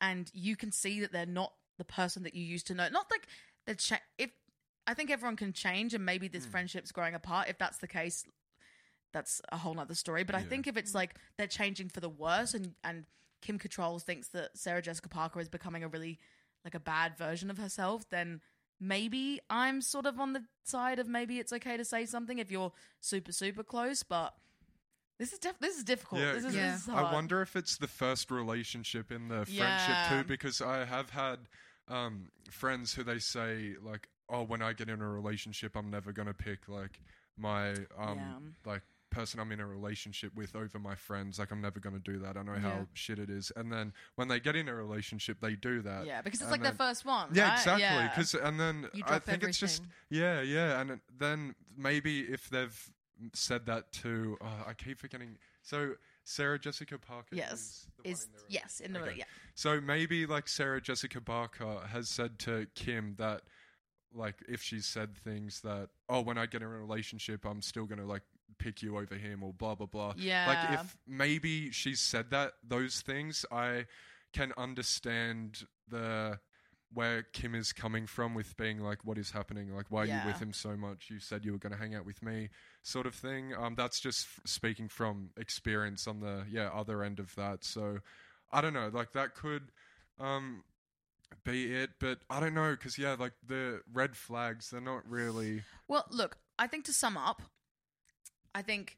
[0.00, 3.06] and you can see that they're not the person that you used to know, not
[3.10, 3.26] like
[3.66, 4.30] they're cha- if
[4.86, 6.52] I think everyone can change, and maybe this hmm.
[6.52, 7.48] friendship's growing apart.
[7.48, 8.22] If that's the case,
[9.12, 10.22] that's a whole nother story.
[10.22, 13.04] But I think if it's like they're changing for the worse, and and
[13.42, 16.20] Kim Cattrall thinks that Sarah Jessica Parker is becoming a really
[16.64, 18.42] like a bad version of herself, then
[18.80, 22.50] maybe I'm sort of on the side of maybe it's okay to say something if
[22.50, 24.02] you're super super close.
[24.02, 24.34] But
[25.18, 26.20] this is def- this is difficult.
[26.22, 26.72] Yeah, this is, Yeah.
[26.72, 30.08] this is I wonder if it's the first relationship in the friendship Yeah.
[30.22, 31.40] too, because I have had
[31.88, 36.12] um, friends who they say like, "Oh, when I get in a relationship, I'm never
[36.12, 37.00] gonna pick like
[37.36, 38.38] my um Yeah.
[38.72, 41.38] like person I'm in a relationship with over my friends.
[41.38, 42.36] Like, I'm never gonna do that.
[42.36, 42.60] I know Yeah.
[42.60, 46.06] how shit it is." And then when they get in a relationship, they do that.
[46.06, 47.34] yeah, because it's And like then- their first one.
[47.34, 47.58] Yeah, right?
[47.58, 47.82] exactly.
[47.82, 48.08] Yeah.
[48.08, 52.90] Because and then I think it's just yeah, yeah, and then maybe if they've
[53.34, 55.36] said that to, oh, uh, I keep forgetting.
[55.62, 59.16] So Sarah Jessica Parker, yes, is, the is in yes in the Okay.
[59.18, 59.24] yeah.
[59.54, 63.42] So maybe like Sarah Jessica Parker has said to Kim that
[64.12, 67.84] like if she's said things that oh when I get in a relationship I'm still
[67.86, 68.22] gonna like
[68.58, 70.14] pick you over him or blah blah blah.
[70.16, 70.46] Yeah.
[70.46, 73.86] Like if maybe she said that those things I
[74.32, 76.38] can understand the
[76.92, 79.74] where Kim is coming from with being like what is happening?
[79.74, 81.08] Like why are you with him so much?
[81.08, 82.48] You said you were going to hang out with me
[82.82, 83.54] sort of thing.
[83.54, 87.64] Um that's just f- speaking from experience on the yeah other end of that.
[87.64, 87.98] So
[88.52, 88.90] I don't know.
[88.92, 89.70] Like that could
[90.18, 90.64] um
[91.44, 95.62] be it but I don't know cuz yeah like the red flags they're not really
[95.86, 97.42] Well, look, I think to sum up,
[98.54, 98.96] I think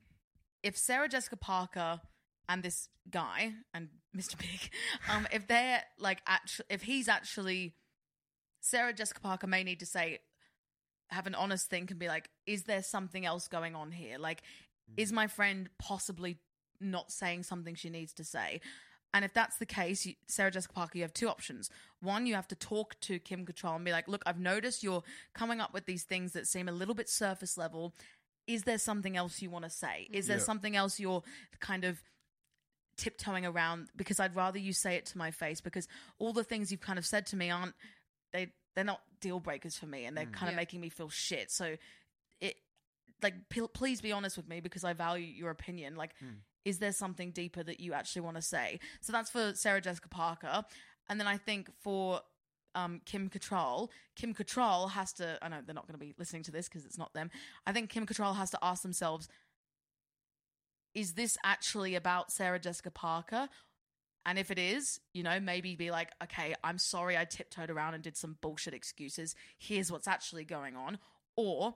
[0.63, 2.01] if Sarah Jessica Parker
[2.49, 4.39] and this guy and Mr.
[4.39, 4.71] Big,
[5.11, 7.75] um, if they're like actually, if he's actually
[8.61, 10.21] Sarah Jessica Parker may need to say,
[11.11, 14.19] have an honest think and be like, is there something else going on here?
[14.19, 14.43] Like,
[14.97, 16.39] is my friend possibly
[16.81, 18.61] not saying something she needs to say?
[19.15, 21.69] And if that's the case, you, Sarah Jessica Parker, you have two options.
[22.01, 25.03] One, you have to talk to Kim Cattrall and be like, look, I've noticed you're
[25.35, 27.95] coming up with these things that seem a little bit surface level.
[28.47, 30.07] Is there something else you want to say?
[30.07, 30.15] Mm-hmm.
[30.15, 30.43] Is there Yeah.
[30.43, 31.23] something else you're
[31.61, 32.03] kind of
[32.97, 33.89] tiptoeing around?
[33.97, 35.89] Because I'd rather you say it to my face because
[36.19, 37.75] all the things you've kind of said to me aren't,
[38.33, 40.33] they, they're not deal breakers for me and they're mm.
[40.33, 40.61] kind of Yeah.
[40.61, 41.51] making me feel shit.
[41.51, 41.77] So
[42.41, 42.57] it,
[43.23, 45.97] like, p- please be honest with me because I value your opinion.
[45.97, 46.37] Like, mm.
[46.65, 48.81] is there something deeper that you actually want to say?
[49.01, 50.65] So that's for Sarah Jessica Parker.
[51.09, 52.21] And then I think for
[52.75, 56.43] um, Kim Cattrall, Kim Cattrall has to, I know they're not going to be listening
[56.45, 57.31] to this because it's not them.
[57.67, 59.29] I think Kim Cattrall has to ask themselves,
[60.95, 63.49] is this actually about Sarah Jessica Parker?
[64.25, 67.95] And if it is, you know, maybe be like, okay, I'm sorry I tiptoed around
[67.95, 69.35] and did some bullshit excuses.
[69.59, 70.99] Here's what's actually going on.
[71.37, 71.75] Or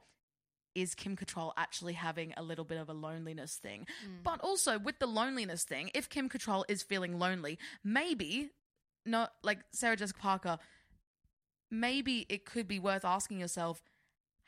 [0.75, 3.87] is Kim Cattrall actually having a little bit of a loneliness thing?
[4.23, 8.51] But also with the loneliness thing, if Kim Cattrall is feeling lonely, maybe
[9.05, 10.59] not like Sarah Jessica Parker,
[11.71, 13.83] maybe it could be worth asking yourself,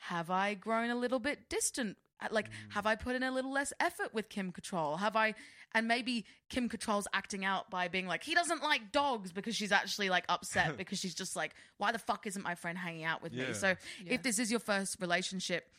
[0.02, 1.96] have I grown a little bit distant?
[2.20, 4.98] Uh, Like, have I put in a little less effort with Kim Cattrall?
[4.98, 5.34] Have I,
[5.74, 9.72] and maybe Kim Cattrall's acting out by being like, he doesn't like dogs because she's
[9.72, 13.22] actually like upset because she's just like, why the fuck isn't my friend hanging out
[13.22, 13.44] with me?
[13.48, 13.52] Yeah.
[13.52, 13.74] So
[14.06, 15.70] if this is your first relationship,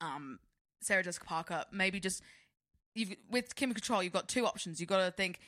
[0.00, 0.38] um,
[0.80, 2.22] Sarah Jessica Parker, maybe just
[2.94, 4.80] you've with Kim Cattrall, you've got two options.
[4.80, 5.38] You've got to think,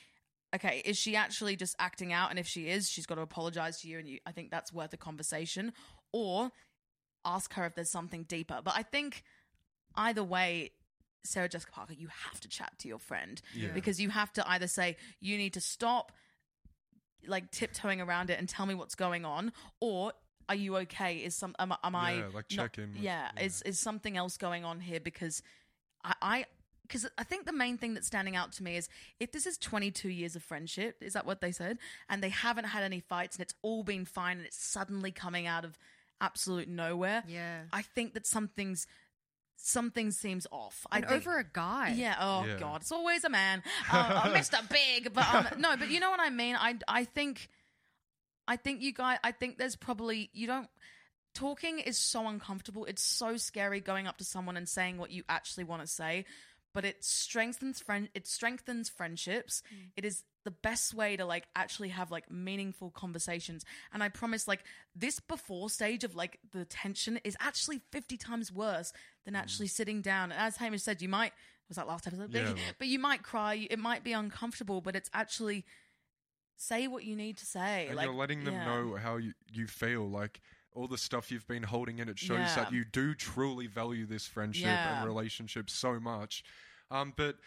[0.55, 2.29] okay, is she actually just acting out?
[2.29, 4.73] And if she is, she's got to apologize to you, and you, I think that's
[4.73, 5.71] worth a conversation.
[6.11, 6.51] Or
[7.23, 8.59] ask her if there's something deeper.
[8.63, 9.23] But I think
[9.95, 10.71] either way,
[11.23, 13.69] Sarah Jessica Parker, you have to chat to your friend Yeah.
[13.73, 16.11] because you have to either say you need to stop
[17.27, 19.51] like tiptoeing around it and tell me what's going on,
[19.81, 20.13] or
[20.47, 21.17] are you okay?
[21.17, 23.43] Is some am, am I Yeah, like not- check in with- yeah, yeah.
[23.43, 24.99] is is something else going on here?
[24.99, 25.41] Because
[26.03, 26.13] I.
[26.21, 26.45] I
[26.87, 28.87] because I think the main thing that's standing out to me is
[29.19, 31.77] if this is 22 years of friendship, is that what they said?
[32.09, 35.47] And they haven't had any fights and it's all been fine and it's suddenly coming
[35.47, 35.77] out of
[36.21, 37.23] absolute nowhere.
[37.27, 37.61] Yeah.
[37.73, 38.87] I think that something's
[39.57, 40.85] something seems off.
[40.91, 41.93] And I think, over a guy.
[41.95, 42.15] yeah.
[42.19, 42.57] Oh Yeah.
[42.57, 43.63] God, it's always a man.
[43.91, 44.61] Uh, uh, Mr.
[44.69, 46.55] Big, but um, no, but you know what I mean.
[46.55, 47.49] I I think,
[48.47, 49.17] I think you guys.
[49.23, 50.67] I think there's probably you don't.
[51.33, 52.85] Talking is so uncomfortable.
[52.85, 56.23] It's so scary going up to someone and saying what you actually want to say,
[56.75, 58.09] but it strengthens friend.
[58.13, 59.63] It strengthens friendships.
[59.73, 59.91] Mm.
[59.95, 63.63] It is the best way to like actually have like meaningful conversations.
[63.93, 64.63] And I promise, like
[64.93, 68.91] this before stage of like the tension is actually fifty times worse
[69.23, 69.39] than mm.
[69.39, 70.33] actually sitting down.
[70.33, 71.31] And as Hamish said, you might
[71.69, 72.53] was that last episode, Yeah.
[72.77, 73.67] but you might cry.
[73.71, 75.65] It might be uncomfortable, but it's actually
[76.57, 77.87] say what you need to say.
[77.87, 78.65] and like, you're letting them yeah.
[78.65, 80.41] know how you, you feel like
[80.75, 82.55] all the stuff you've been holding in it shows Yeah.
[82.63, 84.91] that you do truly value this friendship Yeah.
[84.97, 86.43] and relationship so much
[86.91, 87.37] um but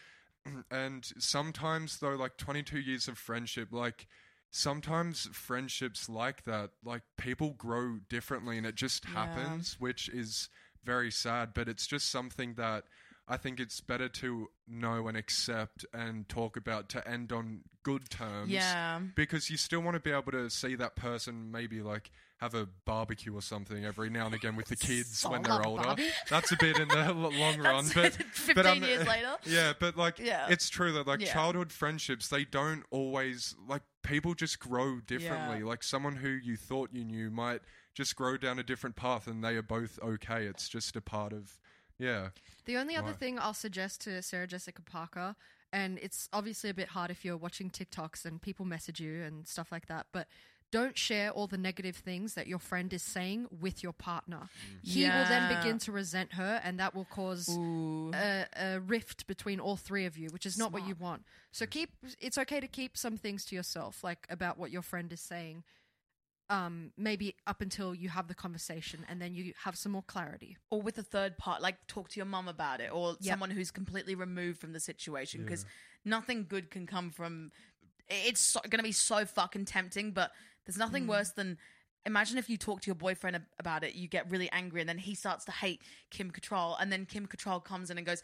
[0.71, 4.07] and sometimes though like 22 years of friendship like
[4.51, 9.11] sometimes friendships like that like people grow differently and it just Yeah.
[9.13, 10.49] happens which is
[10.83, 12.85] very sad but it's just something that
[13.31, 18.09] I think it's better to know and accept and talk about to end on good
[18.09, 18.99] terms Yeah.
[19.15, 22.09] because you still want to be able to see that person maybe like
[22.39, 25.83] have a barbecue or something every now and again with the kids when they're older.
[25.83, 26.09] Barbie.
[26.29, 29.35] That's a bit in the long run, but 15 but um, years later.
[29.45, 30.47] Yeah, but like Yeah.
[30.49, 31.31] it's true that like Yeah.
[31.33, 35.59] childhood friendships they don't always like people just grow differently.
[35.59, 35.65] Yeah.
[35.65, 37.61] Like someone who you thought you knew might
[37.93, 40.45] just grow down a different path and they are both okay.
[40.45, 41.59] It's just a part of
[41.99, 42.29] yeah.
[42.65, 43.19] The only other Right.
[43.19, 45.35] thing I'll suggest to Sarah Jessica Parker,
[45.71, 49.47] and it's obviously a bit hard if you're watching TikToks and people message you and
[49.47, 50.27] stuff like that, but
[50.71, 54.49] don't share all the negative things that your friend is saying with your partner.
[54.83, 54.87] Mm.
[54.87, 59.59] He will then begin to resent her, and that will cause a, a rift between
[59.59, 61.23] all three of you, which is not what you want.
[61.51, 61.71] So mm.
[61.71, 61.89] keep.
[62.19, 65.63] It's okay to keep some things to yourself, like about what your friend is saying.
[66.51, 70.57] Um, maybe up until you have the conversation, and then you have some more clarity.
[70.71, 73.33] or with a third part, like talk to your mum about it, or Yep.
[73.33, 75.63] someone who's completely removed from the situation, because
[76.03, 77.51] nothing good can come from.
[78.07, 80.31] It's so, going to be so fucking tempting, but
[80.65, 81.57] there's nothing worse than.
[82.05, 84.89] Imagine if you talk to your boyfriend ab- about it, you get really angry, and
[84.89, 88.23] then he starts to hate Kim Cattrall, and then Kim Cattrall comes in and goes,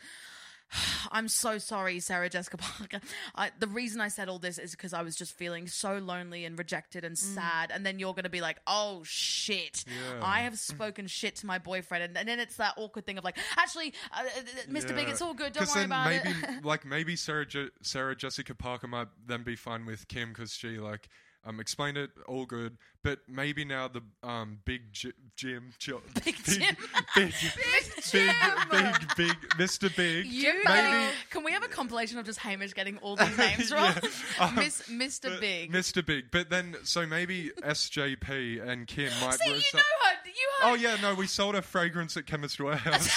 [1.11, 2.99] I'm so sorry, Sarah Jessica Parker.
[3.35, 6.45] I, the reason I said all this is because I was just feeling so lonely
[6.45, 7.71] and rejected and sad.
[7.73, 10.19] And then you're going to be like, oh shit, Yeah.
[10.23, 12.03] I have spoken shit to my boyfriend.
[12.03, 14.41] And, and then it's that awkward thing of like, actually, uh, uh,
[14.71, 14.95] Mr.
[14.95, 15.11] Big, Yeah.
[15.11, 15.53] it's all good.
[15.53, 16.63] Don't 'Cause worry then about maybe, it.
[16.65, 20.77] like maybe Sarah Je- Sarah Jessica Parker might then be fine with Kim because she
[20.79, 21.07] like
[21.45, 22.77] um, explained it, all good.
[23.03, 26.75] But maybe now the um, big J- Jim, Jo- Big Jim.
[27.15, 28.33] big, big, Jim.
[28.71, 29.95] big, big, Mr.
[29.95, 30.25] Big.
[30.25, 31.11] You maybe.
[31.29, 33.93] Can we have a compilation of just Hamish getting all these names wrong?
[34.01, 34.09] Yeah.
[34.39, 35.39] Um, Miss, Mr.
[35.39, 35.71] Big.
[35.71, 36.05] Mr.
[36.05, 36.25] Big.
[36.31, 39.35] But then, so maybe SJP and Kim might.
[39.39, 40.11] See, you know her.
[40.25, 43.07] You Oh yeah, no, we sold a fragrance at Chemist Warehouse.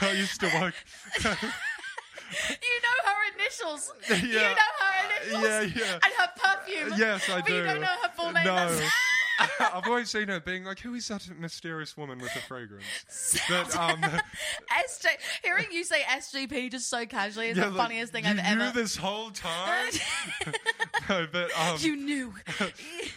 [0.00, 0.74] I used to work.
[1.22, 1.28] You
[2.82, 3.92] know her initials.
[4.08, 4.54] You Yeah.
[4.54, 5.42] know her initials.
[5.42, 5.92] Yeah, yeah.
[5.94, 6.13] And her
[6.66, 6.98] perfume.
[6.98, 7.54] yes, I but do.
[7.56, 8.44] you don't know her full name.
[8.44, 8.80] No.
[9.58, 12.84] I've always seen her being like, "Who is that mysterious woman with the fragrance?"
[13.48, 15.06] But um, SJ.
[15.42, 18.66] Hearing you say SJP just so casually is yeah, the like, funniest thing I've ever
[18.66, 19.90] knew this whole time.
[21.08, 22.32] no, but um, you knew.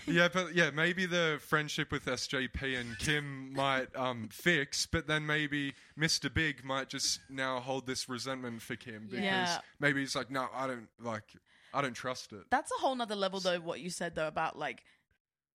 [0.07, 5.23] yeah, but yeah, maybe the friendship with SJP and Kim might um, fix, but then
[5.25, 6.33] maybe Mr.
[6.33, 9.59] Big might just now hold this resentment for Kim because Yeah.
[9.79, 11.25] maybe he's like, no, I don't like,
[11.73, 12.43] I don't trust it.
[12.49, 13.59] That's a whole nother level, though.
[13.59, 14.83] What you said though about like,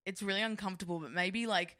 [0.07, 1.77] it's really uncomfortable, but maybe like.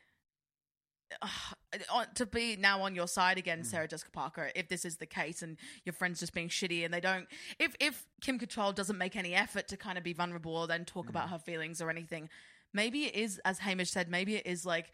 [1.23, 4.51] uh, to be now on your side again, Sarah Jessica Parker.
[4.55, 7.27] If this is the case, and your friends just being shitty, and they don't,
[7.59, 10.85] if if Kim Cattrall doesn't make any effort to kind of be vulnerable or then
[10.85, 12.31] talk about her feelings or anything,
[12.73, 14.93] maybe it is, as Hamish said, maybe it is like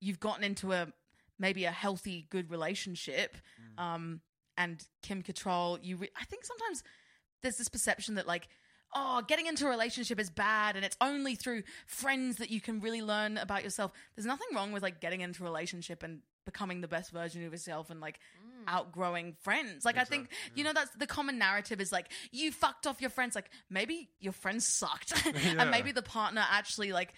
[0.00, 0.92] you've gotten into a
[1.38, 3.36] maybe a healthy, good relationship,
[3.78, 4.20] um,
[4.56, 6.82] and Kim Cattrall, you, re- I think sometimes
[7.42, 8.48] there's this perception that like
[8.94, 12.80] oh getting into a relationship is bad and it's only through friends that you can
[12.80, 13.92] really learn about yourself.
[14.14, 17.52] There's nothing wrong with like getting into a relationship and becoming the best version of
[17.52, 18.64] yourself and like mm.
[18.66, 19.84] outgrowing friends.
[19.84, 23.10] Like i think you know that's the common narrative is like you fucked off your
[23.10, 23.34] friends.
[23.34, 25.12] Like maybe your friends sucked.
[25.42, 25.62] Yeah.
[25.62, 27.14] and maybe the partner actually like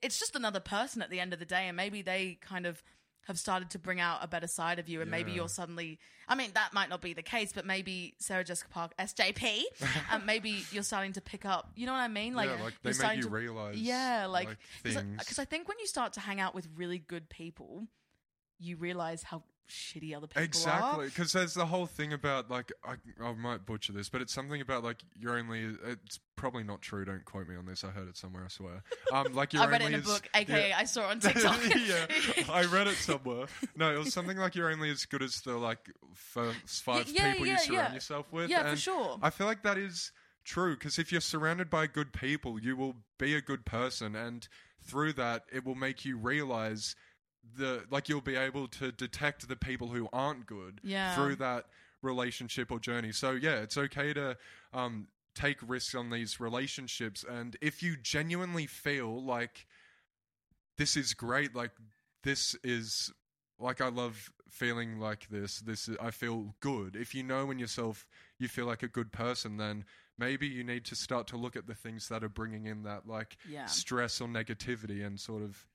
[0.00, 2.82] it's just another person at the end of the day and maybe they kind of
[3.28, 5.98] have started to bring out a better side of you and maybe you're suddenly
[6.28, 9.62] i mean that might not be the case but maybe sarah jessica park sjp
[10.10, 12.74] um, maybe you're starting to pick up you know what i mean like, yeah, like
[12.82, 14.48] they make you to- realize, yeah like
[14.82, 14.96] things.
[15.18, 17.86] because I, think when you start to hang out with really good people
[18.58, 22.94] you realize how shitty other people Exactly, because there's the whole thing about like I,
[23.22, 25.76] I might butcher this, but it's something about like you're only.
[25.86, 27.04] It's probably not true.
[27.04, 27.84] Don't quote me on this.
[27.84, 28.44] I heard it somewhere.
[28.44, 28.82] I swear.
[29.12, 30.78] Um, like you're i read it only in a as- book aka yeah.
[30.78, 32.06] i saw it on tiktok yeah,
[32.50, 33.46] I read it somewhere.
[33.76, 37.32] No, it was something like you're only as good as the like first five yeah,
[37.32, 38.50] people yeah, you surround yourself with.
[38.50, 39.18] Yeah, for sure.
[39.22, 40.12] I feel like that is
[40.44, 44.48] true because if you're surrounded by good people, you will be a good person, and
[44.82, 46.96] through that, it will make you realize
[47.56, 51.14] the like you'll be able to detect the people who aren't good Yeah.
[51.14, 51.66] through that
[52.02, 53.12] relationship or journey.
[53.12, 54.36] So yeah, it's okay to
[54.72, 59.66] um, take risks on these relationships, and if you genuinely feel like
[60.76, 61.72] this is great, like
[62.22, 63.12] this is
[63.58, 65.58] like I love feeling like this.
[65.60, 66.94] This is, I feel good.
[66.94, 68.06] If you know in yourself
[68.38, 69.84] you feel like a good person, then
[70.16, 73.08] maybe you need to start to look at the things that are bringing in that
[73.08, 73.66] like Yeah.
[73.66, 75.66] stress or negativity and sort of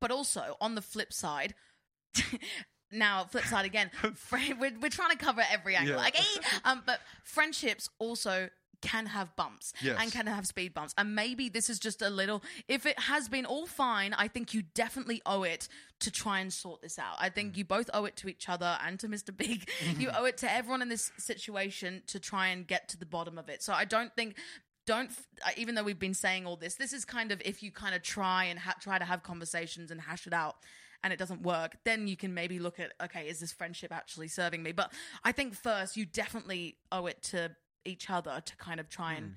[0.00, 1.54] But also on the flip side,
[2.92, 3.90] now flip side again,
[4.32, 5.96] we're, we're trying to cover every angle.
[5.96, 6.10] Yeah.
[6.14, 8.48] Eh, um, but friendships also
[8.82, 9.98] can have bumps Yes.
[10.00, 10.94] and can have speed bumps.
[10.96, 14.54] And maybe this is just a little, if it has been all fine, I think
[14.54, 15.68] you definitely owe it
[16.00, 17.16] to try and sort this out.
[17.18, 17.34] I Mm.
[17.34, 19.36] think you both owe it to each other and to Mr.
[19.36, 19.68] Big.
[19.98, 23.36] you owe it to everyone in this situation to try and get to the bottom
[23.36, 23.62] of it.
[23.62, 24.36] So I don't think
[24.86, 25.10] don't
[25.46, 27.94] uh, even though we've been saying all this this is kind of if you kind
[27.94, 30.56] of try and ha- try to have conversations and hash it out
[31.04, 34.28] and it doesn't work then you can maybe look at okay is this friendship actually
[34.28, 34.72] serving me?
[34.72, 34.92] But
[35.24, 37.50] i think first you definitely owe it to
[37.84, 39.36] each other to kind of try and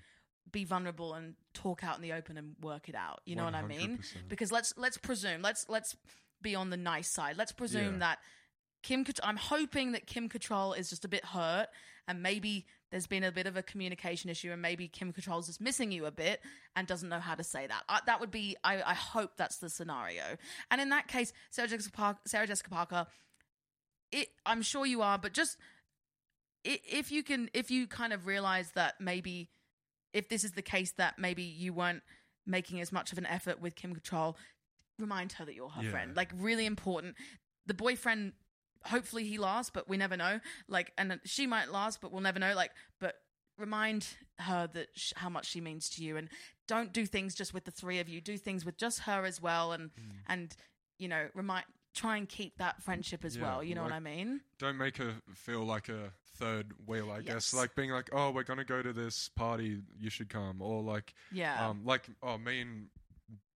[0.52, 3.56] be vulnerable and talk out in the open and work it out you know what
[3.56, 4.00] i mean?
[4.28, 5.96] Because let's let's presume let's let's
[6.42, 7.38] be on the nice side.
[7.38, 8.00] Let's presume Yeah.
[8.00, 8.20] that
[8.84, 11.68] Kim, I'm hoping that Kim Cattrall is just a bit hurt,
[12.08, 15.62] and maybe there's been a bit of a communication issue, and maybe Kim Cattrall's just
[15.62, 16.42] missing you a bit
[16.76, 17.84] and doesn't know how to say that.
[17.90, 20.24] I, that would be, I, I hope that's the scenario.
[20.70, 23.08] And in that case, Sarah Jessica, Park, Sarah Jessica Parker,
[24.12, 25.58] it, I'm sure you are, but just
[26.64, 29.50] if you can, if you kind of realize that maybe
[30.14, 32.04] if this is the case that maybe you weren't
[32.46, 34.36] making as much of an effort with Kim Cattrall,
[35.00, 35.90] remind her that you're her Yeah.
[35.90, 36.16] friend.
[36.16, 37.16] Like really important.
[37.66, 38.34] The boyfriend,
[38.86, 40.40] hopefully he lasts, but we never know.
[40.68, 42.54] Like, and she might last, but we'll never know.
[42.56, 43.16] Like, but
[43.58, 44.08] remind
[44.40, 46.30] her that sh- how much she means to you, and
[46.68, 48.22] don't do things just with the three of you.
[48.22, 49.92] Do things with just her as well, and
[50.28, 50.56] and
[50.98, 51.66] you know remind.
[51.96, 53.64] Try and keep that friendship as Yeah, well.
[53.64, 54.42] You know what I mean?
[54.58, 57.12] don't make her feel like a third wheel.
[57.12, 57.26] I Yes.
[57.28, 60.82] guess like being like, oh, we're gonna go to this party, you should come, or
[60.82, 61.70] like, Yeah.
[61.70, 62.88] um, like oh, me and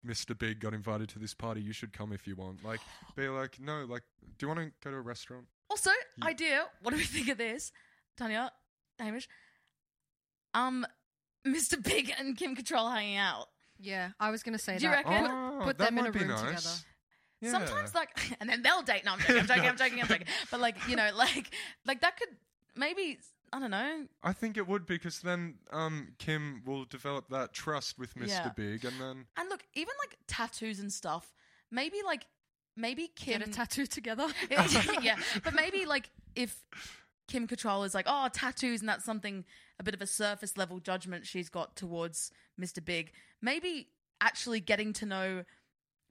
[0.08, 0.36] Mr.
[0.36, 2.64] Big got invited to this party, you should come if you want.
[2.64, 2.80] Like,
[3.16, 4.02] be like, no, like,
[4.38, 5.44] do you want to go to a restaurant?
[5.70, 5.90] Also,
[6.22, 6.64] idea.
[6.82, 7.72] What do we think of this,
[8.16, 8.50] Tania,
[8.98, 9.28] Hamish?
[10.54, 10.86] Um,
[11.46, 11.82] Mr.
[11.82, 13.48] Big and Kim Control hanging out.
[13.78, 15.26] Yeah, I was gonna say Do you reckon?
[15.30, 16.40] Oh, Put that them in a room nice.
[16.40, 16.76] together.
[17.40, 17.50] Yeah.
[17.52, 18.08] Sometimes like,
[18.40, 19.04] and then they'll date.
[19.04, 19.38] No, I'm joking.
[19.38, 19.68] I'm joking.
[19.68, 20.00] I'm joking.
[20.00, 20.26] I'm joking.
[20.50, 21.54] But like, you know, like,
[21.86, 22.28] like that could
[22.74, 23.18] maybe
[23.52, 24.06] I don't know.
[24.22, 28.28] I think it would because then um, Kim will develop that trust with Mr.
[28.28, 28.50] Yeah.
[28.56, 31.32] Big, and then And look, even like tattoos and stuff.
[31.70, 32.26] Maybe like
[32.76, 34.28] maybe Kim Get a tattoo together.
[35.02, 36.64] yeah, but maybe like if
[37.28, 39.44] Kim Cattrall is like, oh, tattoos, and that's something
[39.78, 42.84] a bit of a surface level judgment she's got towards Mr.
[42.84, 43.12] Big.
[43.42, 43.88] Maybe
[44.20, 45.44] actually getting to know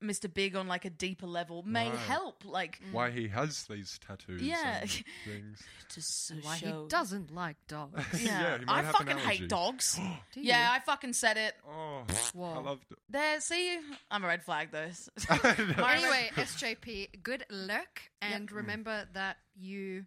[0.03, 0.31] Mr.
[0.31, 1.97] Big on like a deeper level may Right.
[1.99, 2.43] help.
[2.45, 4.41] Like, why he has these tattoos.
[4.41, 4.81] Yeah.
[4.81, 4.89] and
[5.25, 5.63] things.
[5.93, 8.23] just Why he doesn't like dogs.
[8.23, 9.37] Yeah, Yeah, he might I have an fucking allergy.
[9.37, 9.99] hate dogs.
[10.33, 10.69] Do yeah.
[10.71, 11.55] I fucking said it.
[11.67, 12.61] Oh, I Whoa.
[12.61, 12.97] loved it.
[13.09, 13.79] There, see,
[14.11, 14.89] I'm a red flag though.
[15.43, 20.05] Anyway, SJP, good luck, and remember that you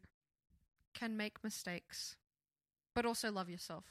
[0.94, 2.16] can make mistakes,
[2.94, 3.84] but also love yourself,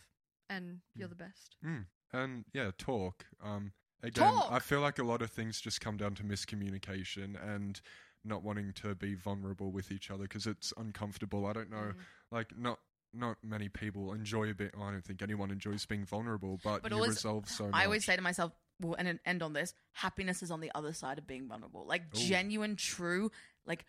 [0.50, 1.56] and you're the best.
[1.66, 1.86] Mm.
[2.14, 3.26] And yeah, talk.
[3.44, 3.74] Um,
[4.04, 7.80] again, I feel like a lot of things just come down to miscommunication and
[8.24, 11.46] not wanting to be vulnerable with each other because it's uncomfortable.
[11.46, 11.94] I don't know,
[12.32, 12.80] like not
[13.14, 14.74] not many people enjoy a bit.
[14.80, 17.74] I don't think anyone enjoys being vulnerable, but, But you always- resolve so much.
[17.74, 20.94] I always say to myself, well, and end on this: happiness is on the other
[20.94, 21.86] side of being vulnerable.
[21.88, 22.20] Like Ooh.
[22.20, 23.32] genuine, true,
[23.66, 23.86] like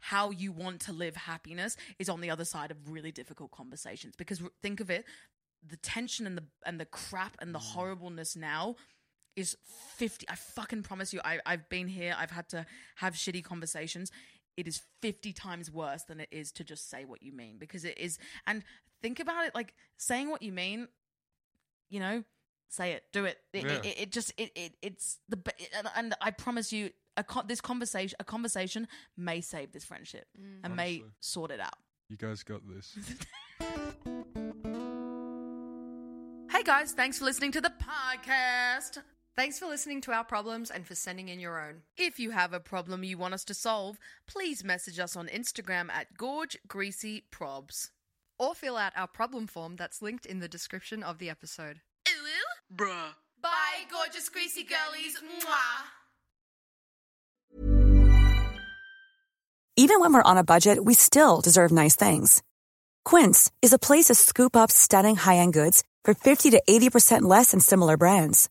[0.00, 4.16] how you want to live happiness is on the other side of really difficult conversations.
[4.16, 5.04] Because think of it,
[5.64, 7.72] the tension and the and the crap and the Mm.
[7.74, 8.74] horribleness now
[9.36, 9.56] is
[9.96, 12.66] 50 i fucking promise you I, i've been here i've had to
[12.96, 14.10] have shitty conversations.
[14.54, 17.86] It is 50 times worse than it is to just say what you mean because
[17.86, 18.62] it is and
[19.00, 20.88] think about it like saying what you mean
[21.88, 22.24] you know
[22.68, 23.38] say it do it.
[23.52, 23.72] It, Yeah.
[23.82, 25.38] it, it just it, it it's the
[25.76, 30.26] and, and i promise you a con- this conversation a conversation may save this friendship
[30.38, 30.60] mm.
[30.64, 31.74] and may sort it out.
[32.08, 32.96] You guys got this.
[36.50, 38.98] hey guys thanks for listening to the podcast
[39.34, 41.84] Thanks for listening to our problems and for sending in your own.
[41.96, 43.96] If you have a problem you want us to solve,
[44.28, 47.88] please message us on Instagram at Gorge Greasy Probs.
[48.38, 51.80] Or fill out our problem form that's linked in the description of the episode.
[52.10, 53.14] Ooh, bruh.
[53.40, 55.16] Bye, gorgeous greasy girlies.
[55.16, 55.84] Mwah.
[59.78, 62.42] Even when we're on a budget, we still deserve nice things.
[63.06, 67.52] Quince is a place to scoop up stunning high-end goods for 50 to 80% less
[67.52, 68.50] than similar brands.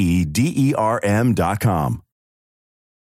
[0.25, 2.01] D E R M.com.